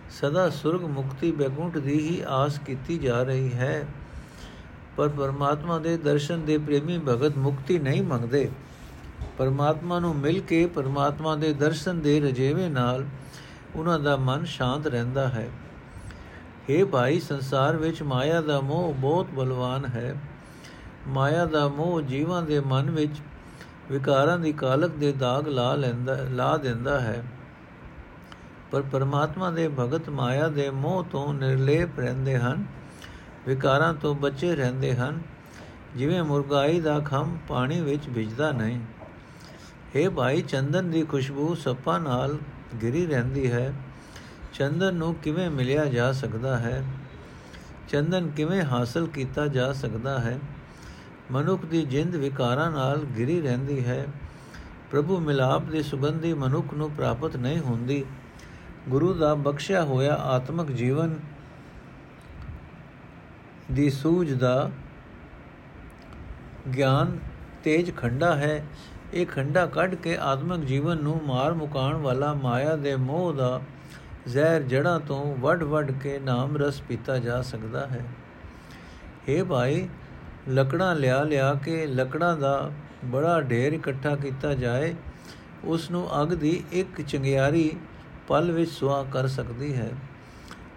ਸਦਾ 0.10 0.50
ਸੁਰਗ 0.50 0.82
ਮੁਕਤੀ 0.82 1.32
ਬੈਕੁੰਠ 1.32 1.78
ਦੀ 1.78 2.10
ਹੀ 2.10 2.24
ਆਸ 2.28 2.60
ਕੀਤੀ 2.60 2.98
ਜਾ 2.98 3.24
ਰਹੀ 3.24 3.54
ਹੈ। 3.54 3.88
ਪਰ 4.98 5.10
ਪਰਮਾਤਮਾ 5.10 5.80
ਦੇ 5.80 5.98
ਦਰਸ਼ਨ 5.98 6.46
ਦੇ 6.46 6.58
ਪ੍ਰੇਮੀ 6.58 6.98
ਭਗਤ 6.98 7.38
ਮੁਕਤੀ 7.38 7.80
ਨਹੀਂ 7.80 8.04
ਮੰਗਦੇ। 8.04 8.52
ਪਰਮਾਤਮਾ 9.38 10.00
ਨੂੰ 10.00 10.16
ਮਿਲ 10.16 10.42
ਕੇ 10.42 10.66
ਪਰਮਾਤਮਾ 10.66 11.36
ਦੇ 11.36 11.54
ਦਰਸ਼ਨ 11.54 12.00
ਦੇ 12.00 12.22
ਰਜੇਵੇਂ 12.22 12.70
ਨਾਲ 12.70 13.06
ਉਹਨਾਂ 13.76 14.00
ਦਾ 14.00 14.16
ਮਨ 14.16 14.46
ਸ਼ਾਂਤ 14.46 14.88
ਰਹਿੰਦਾ 14.88 15.28
ਹੈ। 15.28 15.50
हे 16.70 16.88
ਭਾਈ, 16.88 17.20
ਸੰਸਾਰ 17.20 17.76
ਵਿੱਚ 17.76 18.04
ਮਾਇਆ 18.04 18.42
ਦਾ 18.42 18.62
ਮੋਹ 18.62 18.94
ਬਹੁਤ 18.94 19.28
ਬਲਵਾਨ 19.30 19.86
ਹੈ। 19.86 20.16
ਮਾਇਆ 21.08 21.46
ਦਾ 21.46 21.68
ਮੋਹ 21.68 22.02
ਜੀਵਾਂ 22.02 22.42
ਦੇ 22.42 22.60
ਮਨ 22.60 22.90
ਵਿੱਚ 22.90 23.16
ਵਿਕਾਰਾਂ 23.92 24.40
ਦੀ 24.40 24.54
ਕਾਲਕ 24.54 24.92
ਦੇ 24.92 25.12
ਦਾਗ 25.12 25.48
ਲਾ 25.48 25.76
ਲੈਂਦਾ, 25.76 26.18
ਲਾ 26.30 26.58
ਦਿੰਦਾ 26.58 27.00
ਹੈ। 27.00 27.24
ਪਰ 28.72 28.82
ਪਰਮਾਤਮਾ 28.82 29.52
ਦੇ 29.52 29.68
ਭਗਤ 29.68 30.10
ਮਾਇਆ 30.10 30.48
ਦੇ 30.48 30.70
ਮੋਹ 30.70 31.04
ਤੋਂ 31.04 31.34
ਨਿਰਲੇਪ 31.34 32.00
ਰਹਿੰਦੇ 32.00 32.38
ਹਨ, 32.38 32.66
ਵਿਕਾਰਾਂ 33.48 33.94
ਤੋਂ 33.94 34.16
ਬਚੇ 34.16 34.56
ਰਹਿੰਦੇ 34.56 34.96
ਹਨ। 34.96 35.20
ਜਿਵੇਂ 35.96 36.24
ਮੁਰਗਾਈ 36.24 36.80
ਦਾ 36.80 37.00
ਖੰਭ 37.00 37.38
ਪਾਣੀ 37.48 37.82
ਵਿੱਚ 37.82 38.10
ਭਿੱਜਦਾ 38.10 38.52
ਨਹੀਂ। 38.52 38.80
हे 39.96 40.12
ਭਾਈ, 40.12 40.42
ਚੰਦਨ 40.42 40.92
ਦੀ 40.92 41.04
ਖੁਸ਼ਬੂ 41.04 41.56
ਸੱਪਾਂ 41.56 42.00
ਨਾਲ 42.00 42.38
ਗਿਰੀ 42.82 43.06
ਰਹਿੰਦੀ 43.06 43.52
ਹੈ। 43.52 43.74
ਚੰਦਨ 44.54 44.96
ਨੂੰ 44.96 45.16
ਕਿਵੇਂ 45.16 45.50
ਮਿਲਿਆ 45.50 45.86
ਜਾ 45.86 46.12
ਸਕਦਾ 46.12 46.58
ਹੈ? 46.58 46.84
ਚੰਦਨ 47.90 48.30
ਕਿਵੇਂ 48.30 48.62
ਹਾਸਲ 48.62 49.08
ਕੀਤਾ 49.08 49.48
ਜਾ 49.48 49.74
ਸਕਦਾ 49.74 50.20
ਹੈ? 50.20 50.40
ਮਨੁੱਖ 51.32 51.66
ਦੀ 51.66 51.82
ਜਿੰਦ 51.82 52.16
ਵਿਕਾਰਾਂ 52.16 52.72
ਨਾਲ 52.72 52.98
ਗਿਰੀ 52.98 53.42
ਰਹਿੰਦੀ 53.42 53.86
ਹੈ। 53.86 54.06
ਪ੍ਰਭੂ 54.92 55.20
ਮਿਲਾਪ 55.20 55.62
ਦੀ 55.62 55.84
ਸੁਗੰਧੀ 55.84 56.34
ਮਨੁੱਖ 56.34 56.74
ਨੂੰ 56.74 56.92
ਪ੍ਰਾਪਤ 56.92 57.36
ਨਹੀਂ 57.36 57.60
ਹੁੰਦੀ। 57.60 58.06
ਗੁਰੂ 58.90 59.14
ਦਾ 59.14 59.34
ਬਖਸ਼ਿਆ 59.34 59.84
ਹੋਇਆ 59.84 60.14
ਆਤਮਿਕ 60.14 60.72
ਜੀਵਨ 60.72 61.16
ਦੀ 63.72 63.90
ਸੂਝ 63.90 64.34
ਦਾ 64.34 64.72
ਗਿਆਨ 66.78 67.20
ਤੇਜ 67.64 67.96
ਖੰਡਾ 67.96 68.36
ਹੈ। 68.36 68.66
ਇਹ 69.14 69.26
ਖੰਡਾ 69.26 69.66
ਕੱਢ 69.66 69.96
ਕੇ 69.96 70.18
ਆਤਮਿਕ 70.18 70.66
ਜੀਵਨ 70.66 70.98
ਨੂੰ 70.98 71.22
ਮਾਰ 71.26 71.54
ਮੁਕਾਣ 71.54 71.94
ਵਾਲਾ 71.94 72.34
ਮਾਇਆ 72.34 72.76
ਦੇ 72.76 72.96
ਮੋਹ 72.96 73.34
ਦਾ 73.34 73.62
ਜ਼ਹਿਰ 74.28 74.62
ਜੜਾਂ 74.62 75.00
ਤੋਂ 75.00 75.36
ਵੱਡ-ਵੱਡ 75.36 75.92
ਕੇ 75.92 76.20
ਨਾਮ 76.20 76.58
ਰਸ 76.58 76.82
ਪੀਤਾ 76.82 77.20
ਜਾ 77.20 77.42
ਸਕਦਾ 77.42 77.88
ਹੈ। 77.88 78.06
हे 79.30 79.46
ਭਾਈ, 79.46 79.90
ਲੱਕੜਾਂ 80.50 80.96
ਲਿਆ 80.96 81.24
ਲਿਆ 81.24 81.54
ਕੇ 81.54 81.88
ਲੱਕੜਾਂ 81.88 82.38
ਦਾ 82.38 82.72
ਬੜਾ 83.06 83.42
ਢੇਰ 83.42 83.74
ਇਕੱਠਾ 83.74 84.16
ਕੀਤਾ 84.16 84.54
ਜਾਏ। 84.54 84.96
ਉਸ 85.64 85.92
ਨੂੰ 85.92 86.24
ਅਗ 86.24 86.28
ਦੀ 86.28 86.64
ਇੱਕ 86.72 87.02
ਚੰਗਿਆਰੀ 87.02 87.72
ਪਲ 88.28 88.52
ਵਿੱਚ 88.52 88.72
ਸੁਆ 88.72 89.04
ਕਰ 89.04 89.28
ਸਕਦੀ 89.28 89.76
ਹੈ। 89.76 89.92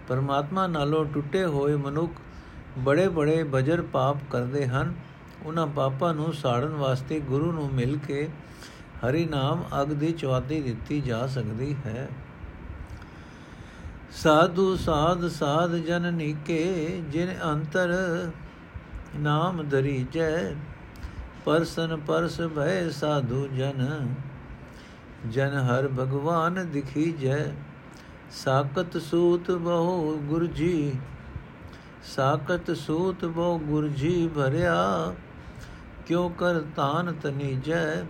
ਪਰਮਾਤਮਾ 0.09 0.67
ਨਾਲੋਂ 0.67 1.05
ਟੁੱਟੇ 1.05 1.45
ਹੋਏ 1.45 1.77
ਮਨੁੱਖ 1.77 2.13
ਬੜੇ 2.79 3.09
ਬੜੇ 3.09 3.43
ਬਜਰ 3.43 3.83
ਪਾਪ 3.83 4.17
ਕਰਦੇ 4.31 4.67
ਹਨ। 4.67 4.95
ਉਹਨਾਂ 5.45 5.67
ਪਾਪਾਂ 5.67 6.15
ਨੂੰ 6.15 6.33
ਸਾੜਨ 6.33 6.69
ਵਾਸਤੇ 6.69 7.21
ਗੁਰੂ 7.21 7.53
ਨੂੰ 7.53 7.71
ਮਿਲ 7.73 7.99
ਕੇ 7.99 8.29
ਹਰੀ 9.03 9.25
ਨਾਮ 9.25 9.65
ਅਗ 9.83 9.87
ਦੀ 9.87 10.13
ਚਵਾਦੀ 10.13 10.61
ਦਿੱਤੀ 10.61 11.01
ਜਾ 11.01 11.27
ਸਕਦੀ 11.27 11.77
ਹੈ। 11.87 12.09
ਸਾਧੂ 14.13 14.77
ਸਾਧ 14.77 15.29
ਸਾਧ 15.29 15.75
ਜਨ 15.75 16.15
ਨੀਕੇ, 16.15 17.03
ਜਿਨ 17.09 17.29
ਅੰਤਰ 17.45 17.95
ਨਾਮ 19.17 19.69
ਦਰੀਜੈ 19.69 20.55
ਪਰਸਨ 21.45 21.97
ਪਰਸ 21.97 22.41
ਭੈ 22.41 22.91
ਸਾਧੂ 22.91 23.47
ਜਨ। 23.47 24.09
ਜਨ 25.26 25.48
ਹਰ 25.48 25.88
ਭਗਵਾਨ 25.88 26.70
ਦਿਖੀ 26.70 27.12
ਜੈ। 27.12 27.52
ਸਾਕਤ 28.31 28.96
ਸੂਤ 28.96 29.50
ਬਹੁ 29.50 30.16
ਗੁਰਜੀ 30.18 30.92
ਸਾਕਤ 32.16 32.76
ਸੂਤ 32.76 33.24
ਬਹੁ 33.24 33.59
ਗੁਰਜੀ 33.59 34.28
ਭਰਿਆ। 34.28 35.14
ਕਿਉ 36.07 36.28
ਕਰ 36.28 36.61
ਤਾਨ 36.76 37.12
ਤਨੀਜੈ 37.12 38.02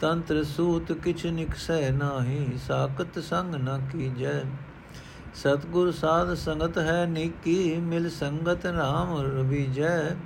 ਤੰਤਰ 0.00 0.44
ਸੂਤ 0.44 0.92
ਕਿਛ 0.92 1.26
ਨਿਕਸੈ 1.26 1.90
ਨਾਹੀ। 1.90 2.58
ਸਾਖਤ 2.68 3.18
ਸੰਗ 3.18 3.54
ਨ 3.54 3.80
ਕੀਜੈ। 3.92 4.42
ਸਤਗੁਰ 5.34 5.90
ਸਾਧ 5.90 6.34
ਸੰਗਤ 6.34 6.78
ਹੈ 6.78 7.06
ਨੀਕੀ। 7.06 7.76
ਮਿਲ 7.76 8.10
ਸੰਗਤ 8.10 8.66
ਨਾਮ 8.66 9.20
ਰਵੀਜੈ। 9.20 10.16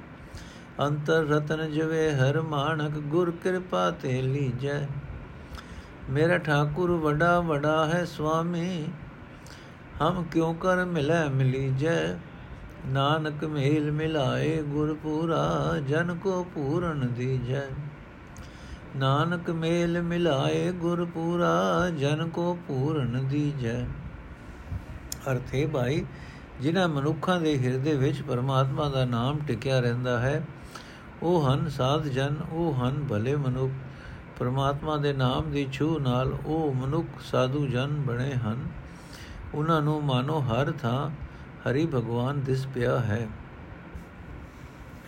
ਅੰਤਰ 0.81 1.25
ਰਤਨ 1.25 1.73
ਜਵੇ 1.73 2.11
ਹਰ 2.13 2.41
ਮਾਨਕ 2.41 2.93
ਗੁਰ 2.93 3.31
ਕਿਰਪਾ 3.31 3.91
ਤੇ 3.91 4.23
ਲੀਜੈ। 4.23 4.87
ਮੇਰਾ 6.11 6.39
ਠਾਕੁਰ 6.39 6.91
ਵਡਾ 6.91 7.41
ਵਡਾ 7.41 7.87
ਹੈ 7.87 8.05
ਸੁਆਮੀ 8.05 8.87
ਹਮ 10.03 10.25
ਕਿਉ 10.25 10.53
ਕਰ 10.53 10.85
ਮਿਲੈ 10.85 11.29
ਮਿਲੀਜੈ 11.29 12.17
ਨਾਨਕ 12.87 13.45
ਮੇਲ 13.45 13.93
ਮਿਲਾਏ 13.93 14.63
ਗੁਰ 14.63 14.95
ਪੂਰਾ, 14.95 15.75
ਜਨ 15.89 16.15
ਕੋ 16.15 16.47
ਪੂਰਨ 16.55 17.13
ਦੀਜੈ। 17.13 17.63
ਨਾਨਕ 18.97 19.51
ਮੇਲ 19.51 20.03
ਮਿਲਾਏ 20.03 20.73
ਗੁਰ 20.73 21.05
ਪੂਰਾ, 21.05 21.91
ਜਨ 21.99 22.29
ਕੋ 22.29 22.59
ਪੂਰਨ 22.69 23.27
ਦੀਜੈ। 23.29 23.85
ਅਰਥੇ 25.33 25.67
ਭਾਈ, 25.67 26.05
ਜਿਨ੍ਹਾਂ 26.61 26.89
ਮਨੁੱਖਾਂ 26.89 27.41
ਦੇ 27.41 27.59
ਹਿਰਦੇ 27.59 27.97
ਵਿੱਚ 27.97 28.23
ਪਰਮਾਤਮਾ 28.23 28.89
ਦਾ 28.89 29.05
ਨਾਮ 29.05 29.39
ਟਿਕਿਆ 29.47 29.81
ਰਹਿੰਦਾ 29.81 30.19
ਹੈ, 30.19 30.45
ਉਹ 31.23 31.49
ਹਨ 31.49 31.69
ਸਾਧ 31.69 32.05
ਜਨ, 32.05 32.37
ਉਹ 32.53 32.75
ਹਨ 32.75 33.07
ਭਲੇ 33.11 33.37
ਮਨੁੱਖ। 33.37 33.73
ਪਰਮਾਤਮਾ 34.39 34.97
ਦੇ 34.97 35.13
ਨਾਮ 35.13 35.51
ਦੀ 35.51 35.67
ਛੂ 35.73 35.99
ਨਾਲ 35.99 36.33
ਉਹ 36.47 36.75
ਮਨੁੱਖ 36.75 37.07
ਸਾਧੂ 37.23 37.67
ਜਨ 37.67 37.89
ਬਣੇ 37.89 38.33
ਹਨ। 38.33 38.65
ਉਹਨਾਂ 39.55 39.83
ਨੂੰ 39.83 40.05
ਮਾਨੋ 40.05 40.41
ਹਰ 40.41 40.73
ਥਾਂ 40.73 41.11
ਹਰੀ 41.63 41.87
ਭਗਵਾਨ 41.87 42.41
ਦਿਸ 42.41 42.67
ਪਿਆ 42.67 42.99
ਹੈ। 42.99 43.29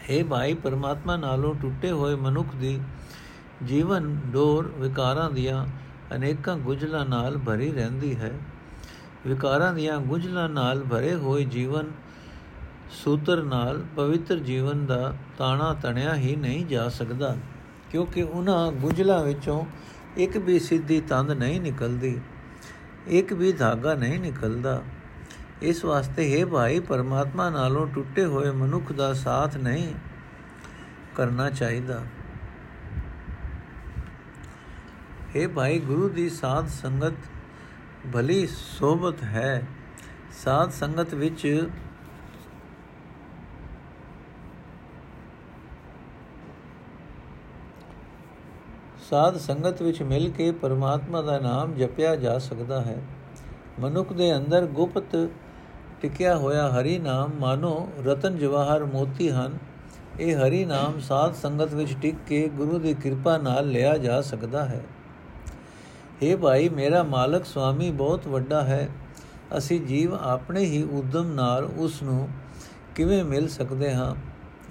हे 0.04 0.26
ਭਾਈ, 0.26 0.54
ਪਰਮਾਤਮਾ 0.54 1.16
ਨਾਲੋਂ 1.16 1.54
ਟੁੱਟੇ 1.54 1.90
ਹੋਏ 1.90 2.14
ਮਨੁੱਖ 2.14 2.54
ਦੀ 2.56 2.80
ਜੀਵਨ 3.64 4.20
ਡੋਰ 4.26 4.66
ਵਿਕਾਰਾਂ 4.66 5.30
ਦੀਆਂ 5.30 5.66
ਅਨੇਕਾਂ 6.16 6.56
ਗੁਜਲਾਂ 6.56 7.06
ਨਾਲ 7.06 7.38
ਭਰੀ 7.38 7.72
ਰਹਿੰਦੀ 7.72 8.16
ਹੈ। 8.16 8.32
ਵਿਕਾਰਾਂ 9.26 9.72
ਦੀਆਂ 9.74 9.98
ਗੁਜਲਾਂ 9.98 10.48
ਨਾਲ 10.48 10.84
ਭਰੇ 10.84 11.14
ਹੋਏ 11.14 11.44
ਜੀਵਨ 11.44 11.90
ਸੂਤਰ 12.90 13.42
ਨਾਲ 13.42 13.84
ਪਵਿੱਤਰ 13.96 14.38
ਜੀਵਨ 14.38 14.86
ਦਾ 14.86 15.14
ਤਾਣਾ 15.38 15.74
ਤਣਿਆ 15.74 16.14
ਹੀ 16.14 16.36
ਨਹੀਂ 16.36 16.66
ਜਾ 16.66 16.88
ਸਕਦਾ। 16.88 17.36
ਕਿਉਂਕਿ 17.96 18.22
ਉਹਨਾਂ 18.22 18.72
ਗੁਜਲਾਂ 18.72 19.22
ਵਿੱਚੋਂ 19.24 19.64
ਇੱਕ 20.16 20.36
ਵੀ 20.36 20.58
ਸਿੱਧੀ 20.58 21.00
ਤੰਦ 21.00 21.30
ਨਹੀਂ 21.30 21.60
ਨਿਕਲਦੀ, 21.60 22.18
ਇੱਕ 23.08 23.32
ਵੀ 23.32 23.52
ਧਾਗਾ 23.52 23.94
ਨਹੀਂ 23.94 24.18
ਨਿਕਲਦਾ। 24.20 24.82
ਇਸ 25.62 25.84
ਵਾਸਤੇ 25.84 26.26
ਹੈ 26.32 26.44
ਭਾਈ, 26.46 26.80
ਪਰਮਾਤਮਾ 26.80 27.48
ਨਾਲੋਂ 27.50 27.86
ਟੁੱਟੇ 27.86 28.24
ਹੋਏ 28.24 28.50
ਮਨੁੱਖ 28.50 28.92
ਦਾ 28.92 29.12
ਸਾਥ 29.12 29.56
ਨਹੀਂ 29.56 29.94
ਕਰਨਾ 31.14 31.48
ਚਾਹੀਦਾ। 31.50 32.02
ਹੈ 35.36 35.48
ਭਾਈ, 35.48 35.78
ਗੁਰੂ 35.78 36.08
ਦੀ 36.08 36.28
ਸਾਧ 36.30 36.68
ਸੰਗਤ 36.68 37.14
ਭਲੀ 38.12 38.46
ਸੋਬਤ 38.46 39.22
ਹੈ। 39.22 39.62
ਸਾਧ 40.44 40.70
ਸੰਗਤ 40.70 41.14
ਵਿੱਚ 41.14 41.68
ਸਾਧ 49.10 49.36
ਸੰਗਤ 49.36 49.82
ਵਿੱਚ 49.82 50.02
ਮਿਲ 50.02 50.30
ਕੇ 50.30 50.50
ਪਰਮਾਤਮਾ 50.50 51.22
ਦਾ 51.22 51.38
ਨਾਮ 51.38 51.74
ਜਪਿਆ 51.74 52.16
ਜਾ 52.16 52.38
ਸਕਦਾ 52.38 52.80
ਹੈ। 52.80 53.02
ਮਨੁੱਖ 53.80 54.12
ਦੇ 54.12 54.36
ਅੰਦਰ 54.36 54.66
ਗੁਪਤ 54.66 55.28
ਟਿਕਿਆ 56.00 56.36
ਹੋਇਆ 56.36 56.70
ਹਰੀ 56.70 56.98
ਨਾਮ, 56.98 57.30
ਮਾਨੋ 57.40 57.88
ਰਤਨ 58.06 58.38
ਜਵਾਹਰ 58.38 58.84
ਮੋਤੀ 58.84 59.30
ਹਨ। 59.30 59.58
ਇਹ 60.20 60.36
ਹਰੀ 60.36 60.64
ਨਾਮ 60.64 61.00
ਸਾਧ 61.00 61.34
ਸੰਗਤ 61.34 61.74
ਵਿੱਚ 61.74 61.96
ਟਿਕ 62.02 62.14
ਕੇ 62.26 62.48
ਗੁਰੂ 62.48 62.78
ਦੀ 62.78 62.94
ਕਿਰਪਾ 62.94 63.38
ਨਾਲ 63.38 63.68
ਲਿਆ 63.68 63.98
ਜਾ 63.98 64.20
ਸਕਦਾ 64.20 64.64
ਹੈ। 64.64 64.84
हे 66.22 66.38
ਭਾਈ, 66.38 66.68
ਮੇਰਾ 66.68 67.02
ਮਾਲਕ 67.02 67.44
ਸੁਆਮੀ 67.44 67.90
ਬਹੁਤ 67.90 68.26
ਵੱਡਾ 68.26 68.64
ਹੈ। 68.64 68.88
ਅਸੀਂ 69.58 69.80
ਜੀਵ 69.80 70.14
ਆਪਣੇ 70.14 70.60
ਹੀ 70.60 70.82
ਉਦਮ 70.82 71.32
ਨਾਲ 71.32 71.64
ਉਸ 71.64 72.02
ਨੂੰ 72.02 72.28
ਕਿਵੇਂ 72.94 73.24
ਮਿਲ 73.24 73.48
ਸਕਦੇ 73.48 73.94
ਹਾਂ? 73.94 74.14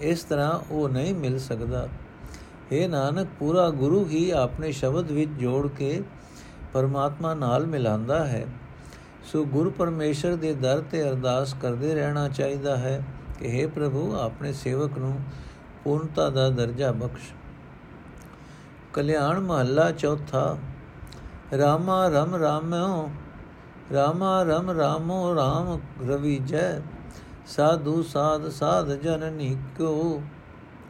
ਇਸ 0.01 0.23
ਤਰ੍ਹਾਂ 0.23 0.59
ਉਹ 0.71 0.89
ਨਹੀਂ 0.89 1.15
ਮਿਲ 1.15 1.39
ਸਕਦਾ। 1.39 1.87
हे 2.71 2.87
ਨਾਨਕ, 2.89 3.27
ਪੂਰਾ 3.39 3.69
ਗੁਰੂ 3.69 4.05
ਹੀ 4.05 4.29
ਆਪਣੇ 4.31 4.71
ਸ਼ਬਦ 4.71 5.11
ਵਿੱਚ 5.11 5.31
ਜੋੜ 5.31 5.67
ਕੇ 5.67 6.01
ਪਰਮਾਤਮਾ 6.73 7.33
ਨਾਲ 7.33 7.65
ਮਿਲਾਉਂਦਾ 7.65 8.25
ਹੈ। 8.25 8.45
ਸੋ 9.23 9.43
ਗੁਰੂ 9.45 9.69
ਪਰਮੇਸ਼ਰ 9.69 10.35
ਦੇ 10.35 10.53
ਦਰ 10.53 10.81
ਤੇ 10.91 11.03
ਅਰਦਾਸ 11.09 11.55
ਕਰਦੇ 11.61 11.93
ਰਹਿਣਾ 11.95 12.27
ਚਾਹੀਦਾ 12.29 12.77
ਹੈ 12.77 13.03
ਕਿ 13.39 13.51
हे 13.53 13.69
ਪ੍ਰਭੂ, 13.69 14.15
ਆਪਣੇ 14.15 14.53
ਸੇਵਕ 14.53 14.97
ਨੂੰ 14.97 15.19
ਪੂਰਨਤਾ 15.83 16.29
ਦਾ 16.29 16.49
ਦਰਜਾ 16.49 16.91
ਬਖਸ਼। 16.91 17.31
ਕਲਿਆਣ 18.93 19.39
ਮਹੱਲਾ 19.39 19.91
ਚੌਥਾ, 19.91 20.57
ਰਾਮਾ 21.57 22.07
ਰਮ 22.07 22.35
ਰਾਮਿਓ, 22.35 23.09
ਰਾਮਾ 23.93 24.43
ਰਮ 24.43 24.71
ਰਾਮੋ 24.71 25.35
ਰਾਮ 25.35 25.79
ਰਵੀ 26.07 26.37
ਜੈ, 26.39 26.81
ਸਾਧੂ 27.47 28.01
ਸਾਧ 28.03 28.49
ਸਾਧ 28.49 28.91
ਜਨ 28.91 29.33
ਨੀਕੋ 29.33 30.21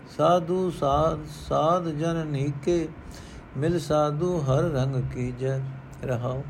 ਸਾਧੂ 0.10 0.70
ਸਾਧ 0.72 1.26
ਸਾਧ 1.40 1.88
ਜਨ 1.90 2.26
ਨੀਕੇ 2.28 2.88
ਮਿਲ 3.58 3.80
ਸਾਧੂ 3.80 4.38
ਹਰ 4.42 4.70
ਰੰਗ 4.72 4.96
ਕੀ 5.14 5.32
ਜੈ 5.40 5.60
ਰਹਾਓ 6.04 6.44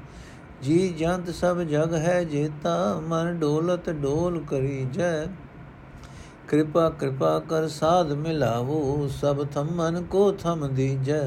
ਜੀ 0.63 0.87
ਜੰਤ 0.89 1.29
ਸਭ 1.29 1.61
ਜਗ 1.61 1.93
ਹੈ 1.95 2.23
ਜੇਤਾ 2.23 2.77
ਮਨ 3.07 3.37
ਡੋਲਤ 3.39 3.89
ਡੋਲ 3.91 4.39
ਕਰੀ 4.49 4.85
ਜੈ 4.93 5.27
ਕਿਰਪਾ 6.49 6.89
ਕਿਰਪਾ 6.89 7.37
ਕਰ 7.39 7.67
ਸਾਧ 7.67 8.11
ਮਿਲਾਵੋ 8.13 9.07
ਸਭ 9.11 9.43
ਥਮਨ 9.45 10.01
ਕੋ 10.03 10.31
ਥਮ 10.33 10.67
ਦੀਜੈ 10.67 11.21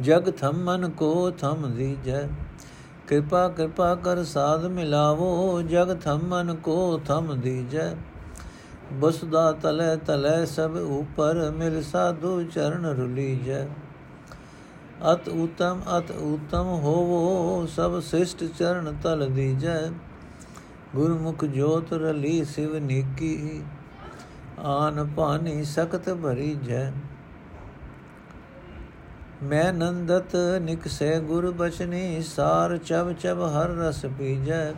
ਜਗ 0.00 0.30
ਥਮਨ 0.30 0.88
ਕੋ 0.90 1.30
ਥਮ 1.30 1.70
ਦੀਜੈ 1.74 2.26
ਕਿਰਪਾ 3.08 3.48
ਕਿਰਪਾ 3.48 3.94
ਕਰ 3.94 4.22
ਸਾਧ 4.24 4.64
ਮਿਲਾਵੋ 4.66 5.62
ਜਗ 5.62 5.94
ਥਮਨ 6.00 6.54
ਕੋ 6.54 6.76
ਥਮ 7.06 7.34
ਦੀਜੈ 7.40 7.94
ਬਸਦਾ 8.92 9.52
ਤਲੇ 9.52 9.96
ਤਲੇ 9.96 10.46
ਸਭ 10.46 10.76
ਉਪਰ 10.76 11.50
ਮਿਲ 11.50 11.82
ਸਾਧੂ 11.82 12.42
ਚਰਨ 12.42 12.86
ਰੁਲੀਜੈ 12.86 13.66
ਅਤ 15.12 15.28
ਉਤਮ 15.28 15.80
ਅਤ 15.98 16.10
ਉਤਮ 16.10 16.66
ਹੋਵੋ, 16.66 17.66
ਸਭ 17.66 18.00
ਸਿਸ਼ਟ 18.00 18.44
ਚਰਨ 18.58 18.96
ਤਲ 19.02 19.30
ਦੀਜੈ। 19.30 19.90
ਗੁਰਮੁਖ 20.94 21.44
ਜੋਤ 21.44 21.92
ਰਲੀ 21.92 22.44
ਸਿਵ 22.44 22.78
ਨੀਕੀ, 22.78 23.62
ਆਨ 24.58 25.10
ਪਾਣੀ 25.16 25.64
ਸਖਤ 25.64 26.10
ਭਰੀ 26.14 26.54
ਜੈ। 26.54 26.92
ਮੈਂ 29.42 29.72
ਨੰਦਤ 29.72 30.36
ਨਿਕਸੇ 30.62 31.20
ਗੁਰ 31.20 31.50
ਬਚਨੀ, 31.50 32.22
ਸਾਰ 32.22 32.76
ਚਬ 32.76 33.12
ਚਬ 33.12 33.42
ਹਰ 33.42 33.68
ਰਸ 33.68 34.06
ਪੀਜੈ। 34.18 34.72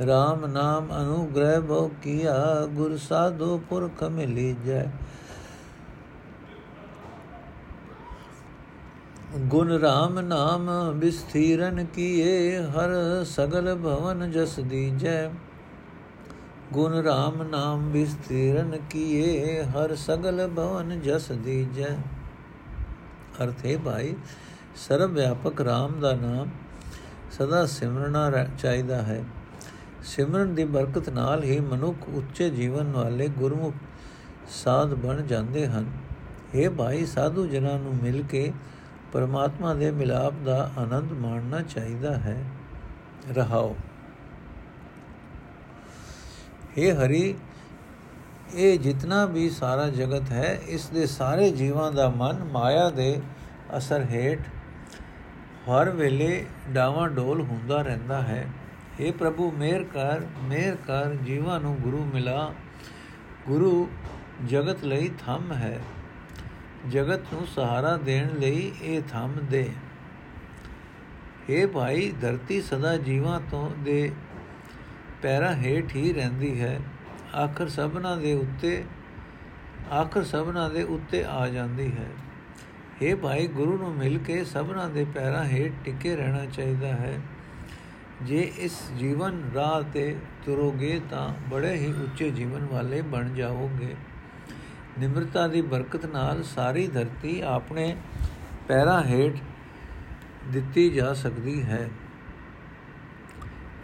RAM 0.00 0.46
ਨਾਮ 0.46 0.88
ਅਨੁਗ੍ਰਹਿ 0.96 1.60
ਬੋ 1.60 1.90
ਕੀਆ, 2.02 2.66
ਗੁਰ 2.66 2.96
ਸਾਧੂ 2.96 3.58
ਪੁਰਖ 3.58 4.02
ਮਿਲੀ 4.04 4.54
ਜੈ 4.66 4.84
ਗੁਣ 9.36 9.72
RAM 9.76 10.20
ਨਾਮ 10.20 10.68
ਵਿਸਥੀਰਨ 10.94 11.84
ਕੀਏ, 11.84 12.58
ਹਰ 12.58 13.24
ਸਗਲ 13.24 13.74
ਭਵਨ 13.74 14.30
ਜਸ 14.30 14.58
ਦੀਜੈ। 14.60 15.28
ਗੁਣ 16.72 16.94
RAM 17.00 17.42
ਨਾਮ 17.42 17.90
ਵਿਸਥੀਰਨ 17.90 18.78
ਕੀਏ, 18.90 19.62
ਹਰ 19.64 19.94
ਸਗਲ 19.96 20.46
ਭਵਨ 20.56 21.00
ਜਸ 21.00 21.30
ਦੀਜੈ। 21.32 21.94
ਅਰਥੇ 23.44 23.76
ਭਾਈ, 23.84 24.14
ਸਰਵ 24.76 25.10
ਵਿਆਪਕ 25.10 25.60
RAM 25.60 26.00
ਦਾ 26.00 26.12
ਨਾਮ 26.14 26.50
ਸਦਾ 27.30 27.66
ਸਿਮਰਨਾ 27.66 28.30
ਚਾਹੀਦਾ 28.62 29.02
ਹੈ। 29.02 29.24
ਸਿਮਰਨ 30.08 30.54
ਦੀ 30.54 30.64
ਬਰਕਤ 30.64 31.08
ਨਾਲ 31.08 31.42
ਹੀ 31.44 31.60
ਮਨੁੱਖ 31.60 32.08
ਉੱਚੇ 32.08 32.50
ਜੀਵਨ 32.50 32.92
ਵਾਲੇ 32.92 33.28
ਗੁਰਮੁਖ 33.28 33.74
ਸਾਧ 34.48 34.94
ਬਣ 34.94 35.22
ਜਾਂਦੇ 35.22 35.66
ਹਨ। 35.66 35.90
ਇਹ 36.54 36.70
ਭਾਈ, 36.70 37.06
ਸਾਧੂ 37.06 37.46
ਜਨਾਂ 37.46 37.78
ਨੂੰ 37.78 37.96
ਮਿਲ 38.02 38.22
ਕੇ 38.22 38.52
ਪਰਮਾਤਮਾ 39.12 39.74
ਦੇ 39.74 39.90
ਮਿਲਾਪ 39.90 40.34
ਦਾ 40.44 40.70
ਆਨੰਦ 40.78 41.12
ਮਾਣਨਾ 41.12 41.60
ਚਾਹੀਦਾ 41.60 42.16
ਹੈ। 42.16 42.44
ਰਹਾਓ। 43.34 43.76
हे 46.78 46.94
ਹਰੀ, 46.94 47.34
ਇਹ 48.54 48.78
ਜਿਤਨਾ 48.78 49.24
ਵੀ 49.24 49.50
ਸਾਰਾ 49.50 49.88
ਜਗਤ 49.88 50.30
ਹੈ, 50.30 50.58
ਇਸ 50.68 50.86
ਦੇ 50.86 51.06
ਸਾਰੇ 51.06 51.50
ਜੀਵਾਂ 51.50 51.92
ਦਾ 51.92 52.08
ਮਨ 52.08 52.44
ਮਾਇਆ 52.44 52.90
ਦੇ 52.90 53.20
ਅਸਰ 53.76 54.04
ਹੇਠ 54.04 54.40
ਹਰ 55.68 55.90
ਵੇਲੇ 55.90 56.46
ਡਾਵਾਂ 56.70 57.08
ਡੋਲ 57.08 57.40
ਹੁੰਦਾ 57.40 57.82
ਰਹਿੰਦਾ 57.82 58.22
ਹੈ। 58.22 58.46
हे 58.99 59.11
ਪ੍ਰਭੂ 59.13 59.51
ਮੇਰ 59.51 59.83
ਕਰ 59.83 60.25
ਮੇਰ 60.43 60.75
ਕਰ 60.87 61.15
ਜੀਵਾਂ 61.23 61.59
ਨੂੰ 61.59 61.75
ਗੁਰੂ 61.75 62.03
ਮਿਲਾ 62.05 62.53
ਗੁਰੂ 63.47 63.87
ਜਗਤ 64.45 64.83
ਲਈ 64.83 65.09
ਥੰਮ 65.19 65.51
ਹੈ 65.53 65.79
ਜਗਤ 66.89 67.33
ਨੂੰ 67.33 67.45
ਸਹਾਰਾ 67.47 67.95
ਦੇਣ 67.97 68.29
ਲਈ 68.39 68.71
ਇਹ 68.81 69.01
ਥੰਮ 69.01 69.39
ਦੇ 69.49 69.69
हे 71.49 71.67
ਭਾਈ 71.67 72.11
ਧਰਤੀ 72.21 72.61
ਸਦਾ 72.61 72.95
ਜੀਵਾਂ 72.97 73.39
ਤੋਂ 73.51 73.69
ਦੇ 73.83 74.11
ਪੈਰਾਂ 75.21 75.53
ਹੇਠ 75.55 75.95
ਹੀ 75.95 76.11
ਰਹਿੰਦੀ 76.13 76.59
ਹੈ 76.61 76.79
ਆਖਰ 77.35 77.69
ਸਭਨਾ 77.69 78.15
ਦੇ 78.15 78.33
ਉੱਤੇ 78.33 78.83
ਆਖਰ 79.91 80.23
ਸਭਨਾ 80.23 80.67
ਦੇ 80.69 80.83
ਉੱਤੇ 80.89 81.23
ਆ 81.25 81.47
ਜਾਂਦੀ 81.47 81.91
ਹੈ 81.91 82.09
हे 83.01 83.15
ਭਾਈ 83.17 83.47
ਗੁਰੂ 83.49 83.77
ਨੂੰ 83.77 83.93
ਮਿਲ 83.95 84.17
ਕੇ 84.17 84.43
ਸਭਨਾਂ 84.45 84.89
ਦੇ 84.89 85.05
ਪੈਰਾਂ 85.13 85.43
ਹੇਠ 85.45 85.73
ਟਿਕੇ 85.85 86.15
ਰਹਿਣਾ 86.15 86.45
ਚਾਹੀਦਾ 86.47 86.93
ਹੈ 86.93 87.19
ਜੇ 88.22 88.52
ਇਸ 88.58 88.92
ਜੀਵਨ 88.98 89.50
ਰਾਹ 89.54 89.82
ਤੇ 89.82 90.16
ਤੁਰੋਗੇ 90.44 91.00
ਤਾਂ 91.10 91.28
ਬੜੇ 91.50 91.74
ਹੀ 91.74 91.92
ਉੱਚੇ 91.92 92.30
ਜੀਵਨ 92.30 92.64
ਵਾਲੇ 92.64 93.02
ਬਣ 93.02 93.28
ਜਾਓਗੇ। 93.34 93.94
ਨਿਮਰਤਾ 94.98 95.46
ਦੀ 95.48 95.60
ਬਰਕਤ 95.60 96.06
ਨਾਲ 96.06 96.42
ਸਾਰੀ 96.42 96.86
ਧਰਤੀ 96.86 97.40
ਆਪਣੇ 97.40 97.96
ਪੈਰਾਂ 98.68 99.02
ਹੇਠ 99.04 99.36
ਦਿੱਤੀ 100.52 100.90
ਜਾ 100.90 101.12
ਸਕਦੀ 101.14 101.62
ਹੈ। 101.62 101.88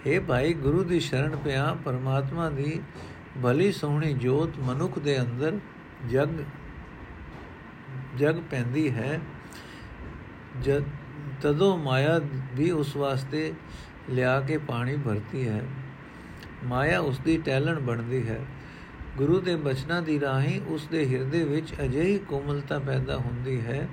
हे 0.06 0.20
ਭਾਈ, 0.22 0.52
ਗੁਰੂ 0.54 0.84
ਦੀ 0.84 1.00
ਸ਼ਰਨ 1.00 1.36
ਪਿਆ, 1.36 1.76
ਪਰਮਾਤਮਾ 1.84 2.50
ਦੀ 2.50 2.80
ਭਲੀ 3.42 3.72
ਸੋਹਣੀ 3.72 4.12
ਜੋਤ 4.12 4.58
ਮਨੁੱਖ 4.58 4.98
ਦੇ 4.98 5.20
ਅੰਦਰ 5.20 5.58
ਜਗ 6.10 6.28
ਜਗ 8.16 8.40
ਪੈਂਦੀ 8.50 8.90
ਹੈ। 8.90 9.20
ਜਦ 10.62 10.82
ਤਦੋਂ 11.42 11.78
ਮਾਇਆ 11.78 12.20
ਵੀ 12.54 12.70
ਉਸ 12.70 12.96
ਵਾਸਤੇ 12.96 13.52
ਲਿਆ 14.10 14.40
ਕੇ 14.40 14.58
ਪਾਣੀ 14.58 14.96
ਭਰਤੀ 14.96 15.48
ਹੈ। 15.48 15.62
ਮਾਇਆ 16.64 17.00
ਉਸ 17.00 17.18
ਦੀ 17.18 17.38
ਟੈਲਣ 17.38 17.80
ਬਣਦੀ 17.80 18.28
ਹੈ। 18.28 18.44
ਗੁਰੂ 19.16 19.40
ਦੇ 19.40 19.56
ਬਚਨਾਂ 19.56 20.02
ਦੀ 20.02 20.20
ਰਾਹੀਂ 20.20 20.60
ਉਸ 20.68 20.86
ਦੇ 20.86 21.14
ਹਿਰਦੇ 21.14 21.44
ਵਿੱਚ 21.44 21.74
ਅਜਿਹੀ 21.82 22.18
ਕੋਮਲਤਾ 22.18 22.78
ਪੈਦਾ 22.78 23.16
ਹੁੰਦੀ 23.16 23.60
ਹੈ 23.60 23.88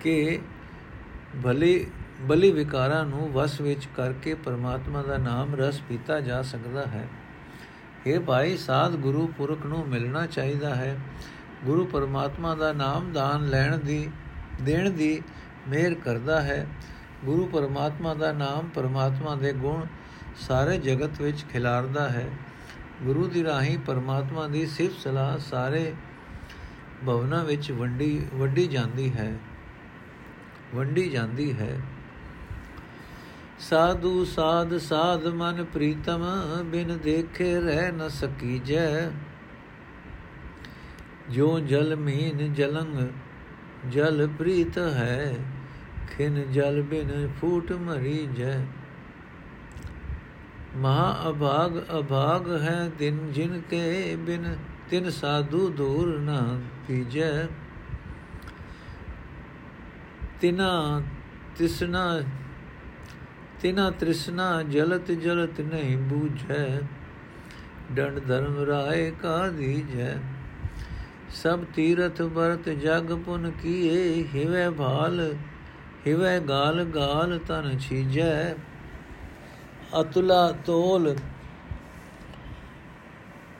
ਕਿ 0.00 0.38
ਭਲੇ 1.44 1.86
ਬਲੀ 2.20 2.50
ਵਿਕਾਰਾਂ 2.50 3.06
ਨੂੰ 3.06 3.32
ਵਸ 3.32 3.60
ਵਿੱਚ 3.60 3.88
ਕਰਕੇ 3.96 4.34
ਪਰਮਾਤਮਾ 4.34 5.02
ਦਾ 5.02 5.16
ਨਾਮ 5.16 5.54
ਰਸ 5.54 5.80
ਪੀਤਾ 5.80 6.20
ਜਾ 6.20 6.42
ਸਕਦਾ 6.42 6.86
ਹੈ। 6.86 7.08
ਇਹ 8.06 8.20
ਭਾਈ, 8.20 8.56
ਸਾਧ 8.56 8.92
ਗੁਰੂ 8.92 9.26
ਪੁਰਖ 9.26 9.66
ਨੂੰ 9.66 9.88
ਮਿਲਣਾ 9.88 10.26
ਚਾਹੀਦਾ 10.26 10.74
ਹੈ। 10.74 11.00
ਗੁਰੂ 11.64 11.84
ਪਰਮਾਤਮਾ 11.84 12.54
ਦਾ 12.54 12.72
ਨਾਮ 12.72 13.12
ਦਾਨ 13.12 13.48
ਲੈਣ 13.48 13.78
ਦੀ, 13.78 14.10
ਦੇਣ 14.62 14.90
ਦੀ 14.90 15.22
ਮਿਹਰ 15.68 15.94
ਕਰਦਾ 15.94 16.42
ਹੈ। 16.42 16.66
ਗੁਰੂ 17.24 17.46
ਪਰਮਾਤਮਾ 17.46 18.14
ਦਾ 18.14 18.32
ਨਾਮ 18.32 18.68
ਪਰਮਾਤਮਾ 18.68 19.34
ਦੇ 19.34 19.52
ਗੁਣ 19.52 19.86
ਸਾਰੇ 20.36 20.78
ਜਗਤ 20.78 21.20
ਵਿੱਚ 21.20 21.44
ਖਿਲਾਰਦਾ 21.44 22.08
ਹੈ। 22.08 22.28
ਗੁਰੂ 23.02 23.26
ਦੀ 23.26 23.44
ਰਾਹੀਂ 23.44 23.78
ਪਰਮਾਤਮਾ 23.78 24.46
ਦੀ 24.46 24.66
ਸਿਫਤ 24.66 25.00
ਸਲਾਹ 25.00 25.38
ਸਾਰੇ 25.38 25.94
ਭਵਨਾ 27.06 27.42
ਵਿੱਚ 27.42 27.72
ਵੰਡੀ, 27.72 28.26
ਵੱਡੀ 28.34 28.66
ਜਾਂਦੀ 28.66 29.12
ਹੈ। 29.12 29.38
ਵੰਡੀ 30.74 31.10
ਜਾਂਦੀ 31.10 31.52
ਹੈ। 31.52 31.80
ਸਾਧੂ 33.58 34.24
ਸਾਧ 34.24 34.76
ਸਾਧ 34.76 35.26
ਮਨ 35.26 35.64
ਪ੍ਰੀਤਮ, 35.64 36.24
ਬਿਨ 36.64 36.98
ਦੇਖੇ 36.98 37.60
ਰਹਿ 37.60 37.92
ਨ 37.92 38.08
ਸਕੀ 38.08 38.58
ਜੈ 38.58 39.10
ਜੋ 41.30 41.60
ਜਲ 41.60 41.96
ਮੀਨ 41.96 42.54
ਜਲੰਗ, 42.54 43.08
ਜਲ 43.88 44.28
ਪ੍ਰੀਤ 44.38 44.78
ਹੈ। 44.78 45.36
ਖਿਨ 46.12 46.42
ਜਲ 46.52 46.82
ਬਿਨ 46.82 47.28
ਫੂਟ 47.40 47.72
ਮਰੀ 47.72 48.26
ਜੈ। 48.36 48.60
ਮਹਾ 50.76 51.30
ਅਭਾਗ 51.30 51.78
ਅਭਾਗ 51.98 52.50
ਹੈ 52.62 52.90
ਦਿਨ 52.98 53.32
ਜਿਨ 53.32 53.60
ਕੇ 53.70 54.16
ਬਿਨ, 54.16 54.56
ਤਿਨ 54.90 55.10
ਸਾਧੂ 55.10 55.68
ਦੂਰ 55.68 56.18
ਨਾ 56.18 56.58
ਪੀਜੈ 56.88 57.46
ਤਿਨਾ 60.40 61.02
ਤਿਸਨਾ, 61.58 62.22
ਤਿਨਾ 63.60 63.90
ਤ੍ਰਿਸ਼ਨਾ 63.90 64.62
ਜਲਤ 64.62 65.10
ਜਲਤ 65.12 65.60
ਨਹੀਂ 65.60 65.96
ਬੂਝੈ। 65.98 66.80
ਡੰਡ 67.92 68.18
ਧਰਮ 68.18 68.58
ਰਾਏ 68.64 69.10
ਕਾ 69.22 69.48
ਦੀਜੈ। 69.48 70.16
ਸਭ 71.30 71.64
ਤੀਰਥ 71.74 72.20
ਵਰਤ 72.20 72.68
ਜਗ 72.68 73.12
ਪੁਨ 73.16 73.50
ਕੀਏ, 73.62 74.24
ਹਿਵੇ 74.34 74.68
ਭਾਲ 74.70 75.34
ਹਿਵੇ 76.06 76.38
ਗਾਲ 76.40 76.84
ਗਾਲ 76.84 77.38
ਤਨ 77.38 77.78
ਛੀਜੈ, 77.78 78.54
ਅਤੁਲਾ 80.00 80.50
ਤੋਲ 80.66 81.14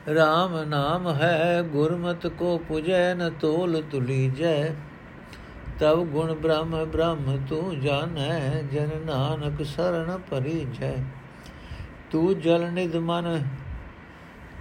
RAM 0.09 0.57
ਨਾਮ 0.67 1.07
ਹੈ, 1.09 1.61
ਗੁਰਮਤ 1.63 2.27
ਕੋ 2.27 2.57
ਪੁਜੈ 2.67 3.13
ਨ 3.13 3.29
ਤੋਲ 3.39 3.81
ਤੁਲੀਜੈ 3.81 4.73
ਤਬ 5.79 6.03
ਗੁਣ 6.05 6.33
ਬ੍ਰਹਮ 6.33 6.83
ਬ੍ਰਹਮ 6.85 7.37
ਤੂੰ 7.49 7.79
ਜਾਣੈ, 7.81 8.61
ਜਨ 8.73 8.89
ਨਾਨਕ 9.05 9.63
ਸਰਣ 9.65 10.17
ਪਰਿਜੈ 10.29 10.93
ਤੂੰ 12.11 12.39
ਜਲ 12.39 12.69
ਨਿਦ 12.71 12.95
ਮਨ, 12.95 13.43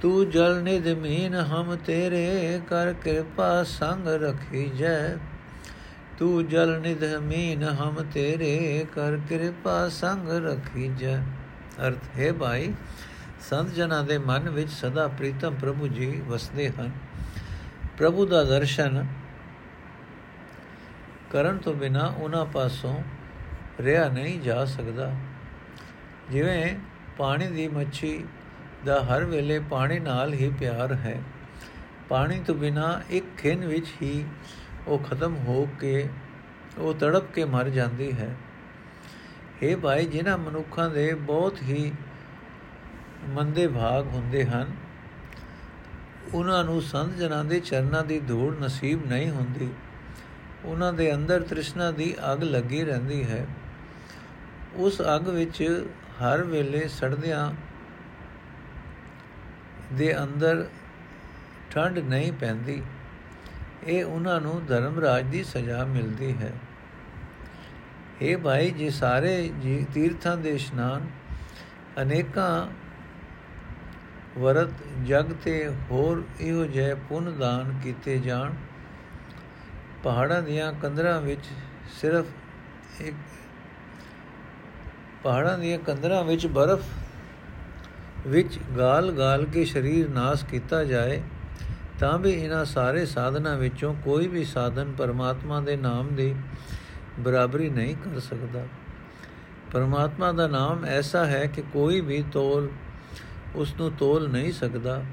ਤੂੰ 0.03 0.31
ਜਲ 0.31 0.63
ਨਿਦ 0.63 0.89
ਮੀਨ, 0.99 1.35
ਹਮ 1.35 1.75
ਤੇਰੇ 1.87 2.61
ਕਰ 2.69 2.93
ਕਿਰਪਾ 2.93 3.63
ਸੰਗ 3.65 4.09
ਰਖੀਜੈ। 4.23 5.17
ਤੂੰ 6.23 6.49
ਜਲ 6.49 6.81
ਨਿਦ 6.81 7.05
ਮੀਨ 7.05 7.63
ਹਮ 7.63 8.05
ਤੇਰੇ 8.13 8.87
ਕਰ 8.95 9.17
ਕਿਰਪਾ 9.29 9.89
ਸੰਗ 9.89 10.29
ਰਖੀਜੈ। 10.29 11.21
ਅਰਥ, 11.89 12.19
ਹੈ 12.19 12.33
ਭਾਈ, 12.33 12.75
ਸੰਤ 13.41 13.75
ਜਨਾਂ 13.75 14.05
ਦੇ 14.05 14.19
ਮਨ 14.19 14.51
ਵਿੱਚ 14.51 14.71
ਸਦਾ 14.71 15.09
ਪ੍ਰੀਤਮ 15.09 15.55
ਪ੍ਰਭੂ 15.55 15.89
ਜੀ 15.89 16.23
ਵਸਦੇ 16.27 16.71
ਹਨ। 16.71 16.91
ਪ੍ਰਭੂ 17.99 18.27
ਦਾ 18.27 18.45
ਦਰਸ਼ਨ 18.45 19.07
ਕਰਨ 21.31 21.59
ਤੋਂ 21.59 21.75
ਬਿਨਾ 21.75 22.15
ਉਹਨਾਂ 22.19 22.47
ਪਾਸੋਂ 22.47 23.03
ਰਿਆ 23.81 24.09
ਨਹੀਂ 24.09 24.41
ਜਾ 24.41 24.65
ਸਕਦਾ। 24.65 25.13
ਜਿਵੇਂ 26.31 26.77
ਪਾਣੀ 27.19 27.47
ਦੀ 27.47 27.69
ਮੱਛੀ 27.69 28.25
ਦਾ 28.85 29.01
ਹਰ 29.01 29.25
ਵੇਲੇ 29.25 29.59
ਪਾਣੀ 29.59 29.99
ਨਾਲ 29.99 30.33
ਹੀ 30.33 30.53
ਪਿਆਰ 30.61 30.93
ਹੈ, 30.93 31.23
ਪਾਣੀ 32.09 32.41
ਤੋਂ 32.41 32.55
ਬਿਨਾ 32.55 33.01
ਇੱਕ 33.11 33.27
ਖਿੰ 33.37 33.57
ਵਿੱਚ 33.57 33.87
ਹੀ 34.03 34.25
ਉਹ 34.87 34.99
ਖਤਮ 34.99 35.37
ਹੋ 35.37 35.69
ਕੇ 35.81 36.09
ਉਹ 36.79 36.95
ਤੜਪ 36.95 37.33
ਕੇ 37.33 37.45
ਮਰ 37.45 37.69
ਜਾਂਦੀ 37.69 38.13
ਹੈ। 38.13 38.35
ਇਹ 39.63 39.77
ਭਾਈ, 39.77 40.07
ਜਿਨ੍ਹਾਂ 40.07 40.39
ਮਨੁੱਖਾਂ 40.39 40.91
ਦੇ 40.91 41.15
ਬਹੁਤ 41.15 41.63
ਹੀ 41.63 41.93
ਮੰਦੇ 43.29 43.67
ਭਾਗ 43.67 44.07
ਹੁੰਦੇ 44.07 44.45
ਹਨ, 44.45 44.77
ਉਹਨਾਂ 46.35 46.65
ਨੂੰ 46.65 46.83
ਸੰਤ 46.83 47.15
ਜਨਾਂ 47.15 47.45
ਦੇ 47.45 47.61
ਚਰਨਾਂ 47.61 48.05
ਦੀ 48.05 48.21
ਧੂੜ 48.21 48.59
ਨਸੀਬ 48.59 49.07
ਨਹੀਂ 49.07 49.31
ਹੁੰਦੀ। 49.31 49.71
ਉਹਨਾਂ 50.65 50.93
ਦੇ 50.93 51.15
ਅੰਦਰ 51.15 51.43
ਤ੍ਰਿਸ਼ਨਾ 51.43 51.91
ਦੀ 51.91 52.15
ਅਗ 52.33 52.43
ਲੱਗੀ 52.43 52.85
ਰਹਿੰਦੀ 52.85 53.25
ਹੈ। 53.25 53.47
ਉਸ 54.75 55.03
ਅਗ 55.17 55.29
ਵਿੱਚ 55.29 55.87
ਹਰ 56.23 56.43
ਵੇਲੇ 56.43 56.89
ਸੜਦਿਆਂ 56.89 57.53
ਦੇ 59.95 60.23
ਅੰਦਰ 60.23 60.67
ਠੰਡ 61.71 61.99
ਨਹੀਂ 61.99 62.33
ਪੈਂਦੀ। 62.33 62.83
ਇਹ 63.87 64.05
ਉਹਨਾਂ 64.05 64.41
ਨੂੰ 64.41 64.65
ਧਰਮ 64.67 65.01
ਰਾਜ 65.01 65.25
ਦੀ 65.25 65.45
ਸਜ਼ਾ 65.45 65.85
ਮਿਲਦੀ 65.85 66.37
ਹੈ। 66.37 66.53
ਇਹ 68.23 68.37
ਭਾਈ 68.37 68.71
ਜੀ 68.71 68.91
ਸਾਰੇ 68.91 69.53
ਜੀ 69.63 69.87
ਤੀਰਥਾਂ 69.95 70.37
ਦੇ 70.37 70.51
ਇਸ਼ਨਾਨ, 70.51 71.07
ਅਨੇਕਾਂ 72.03 72.69
ਵਰਤ 74.41 74.71
ਜਗ 75.07 75.27
ਤੇ 75.45 75.71
ਹੋਰ 75.91 76.23
ਇਹੋ 76.41 76.65
ਜਿਹੇ 76.65 76.95
ਪੁੰਨ 76.95 77.39
ਦਾਨ 77.39 77.79
ਕੀਤੇ 77.85 78.19
ਜਾਣ। 78.19 78.53
ਪਹਾੜਾਂ 80.05 80.43
ਦੀਆਂ 80.43 80.73
ਕੰਦਰਾਂ 80.73 81.21
ਵਿੱਚ 81.21 81.45
ਸਿਰਫ 82.01 82.27
ਇੱਕ 83.01 83.17
ਪਹਾੜਾਂ 85.23 85.59
ਦੀਆਂ 85.59 85.79
ਕੰਦਰਾਂ 85.79 86.25
ਵਿੱਚ 86.25 86.47
ਬਰਫ਼ 86.47 86.89
ਵਿੱਚ 88.27 88.59
ਗਾਲ-ਗਾਲ 88.77 89.45
ਕੇ 89.45 89.65
ਸਰੀਰ 89.65 90.09
ਨਾਸ 90.09 90.45
ਕੀਤਾ 90.45 90.85
ਜਾਏ। 90.85 91.23
ਤਾਂ 92.03 92.19
ਵੀ 92.19 92.31
ਇਹਨਾਂ 92.31 92.65
ਸਾਰੇ 92.65 93.07
ਸਾਧਨਾ 93.07 93.55
ਵਿੱਚੋਂ 93.55 93.95
ਕੋਈ 93.95 94.29
ਵੀ 94.29 94.45
ਸਾਧਨ 94.45 94.93
ਪਰਮਾਤਮਾ 94.93 95.61
ਦੇ 95.61 95.77
ਨਾਮ 95.77 96.15
ਦੀ 96.15 96.35
ਬਰਾਬਰੀ 97.19 97.69
ਨਹੀਂ 97.69 97.97
ਕਰ 97.97 98.21
ਸਕਦਾ। 98.21 98.67
ਪਰਮਾਤਮਾ 99.73 100.33
ਦਾ 100.33 100.47
ਨਾਮ 100.47 100.85
ਐਸਾ 100.85 101.25
ਹੈ 101.25 101.47
ਕਿ 101.47 101.63
ਕੋਈ 101.73 102.01
ਵੀ 102.01 102.25
ਤੋਲ 102.33 102.71
ਉਸ 103.55 103.75
ਨੂੰ 103.75 103.93
ਤੋਲ 103.93 104.29
ਨਹੀਂ 104.29 104.53
ਸਕਦਾ। 104.53 105.05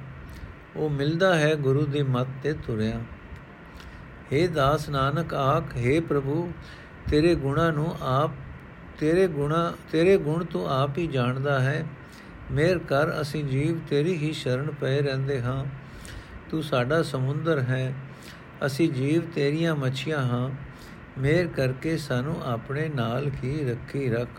ਉਹ 0.75 0.89
ਮਿਲਦਾ 0.89 1.39
ਹੈ 1.39 1.55
ਗੁਰੂ 1.55 1.85
ਦੀ 1.85 2.03
ਮੱਤ 2.03 2.27
ਤੇ 2.43 2.53
ਤੁਰਿਆ। 2.53 2.99
हे 4.33 4.51
ਦਾਸ 4.51 4.89
ਨਾਨਕ 4.89 5.33
ਆਖ 5.33 5.63
हे 5.63 6.01
ਪ੍ਰਭੂ, 6.01 6.51
ਤੇਰੇ 7.11 7.35
ਗੁਣਾ 7.35 7.71
ਨੂੰ 7.71 7.95
ਆਪ, 8.01 8.31
ਤੇਰੇ 8.99 9.27
ਗੁਣਾ, 9.27 9.73
ਤੇਰੇ 9.91 10.17
ਗੁਣ 10.17 10.45
ਤੂੰ 10.45 10.69
ਆਪ 10.69 10.97
ਹੀ 10.97 11.07
ਜਾਣਦਾ 11.07 11.59
ਹੈ। 11.59 11.85
ਮੇਰ 12.51 12.79
ਕਰ, 12.79 13.21
ਅਸੀਂ 13.21 13.43
ਜੀਵ 13.43 13.79
ਤੇਰੀ 13.89 14.17
ਹੀ 14.17 14.33
ਸ਼ਰਨ 14.33 14.71
ਪਏ 14.71 15.01
ਰਹਿੰਦੇ 15.01 15.41
ਹਾਂ। 15.41 15.78
ਤੂੰ 16.51 16.63
ਸਾਡਾ 16.63 17.01
ਸਮੁੰਦਰ 17.03 17.59
ਹੈ, 17.59 17.93
ਅਸੀਂ 18.65 18.89
ਜੀਵ 18.89 19.21
ਤੇਰੀਆਂ 19.35 19.75
ਮੱਛੀਆਂ 19.75 20.19
ਹਾਂ, 20.19 20.49
ਮੇਰ 21.21 21.47
ਕਰਕੇ 21.47 21.97
ਸਾਨੂੰ 21.97 22.35
ਆਪਣੇ 22.43 22.89
ਨਾਲ 22.89 23.29
ਹੀ 23.43 23.65
ਰੱਖੀ 23.65 24.09
ਰੱਖ। 24.09 24.29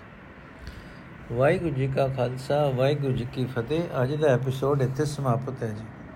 ਵਾਹਿਗੁਰੂ 1.33 1.75
ਜੀ 1.75 1.87
ਕਾ 1.87 2.09
ਖਾਲਸਾ, 2.09 2.68
ਵਾਹਿਗੁਰੂ 2.70 3.12
ਜੀ 3.12 3.27
ਕੀ 3.33 3.44
ਫਤਿਹ। 3.44 4.03
ਅੱਜ 4.03 4.14
ਦਾ 4.14 4.29
ਐਪੀਸੋਡ 4.29 4.83
ਇੱਥੇ 4.83 5.05
ਸਮਾਪਤ 5.05 5.62
ਹੈ 5.62 5.68
ਜੀ। 5.68 5.85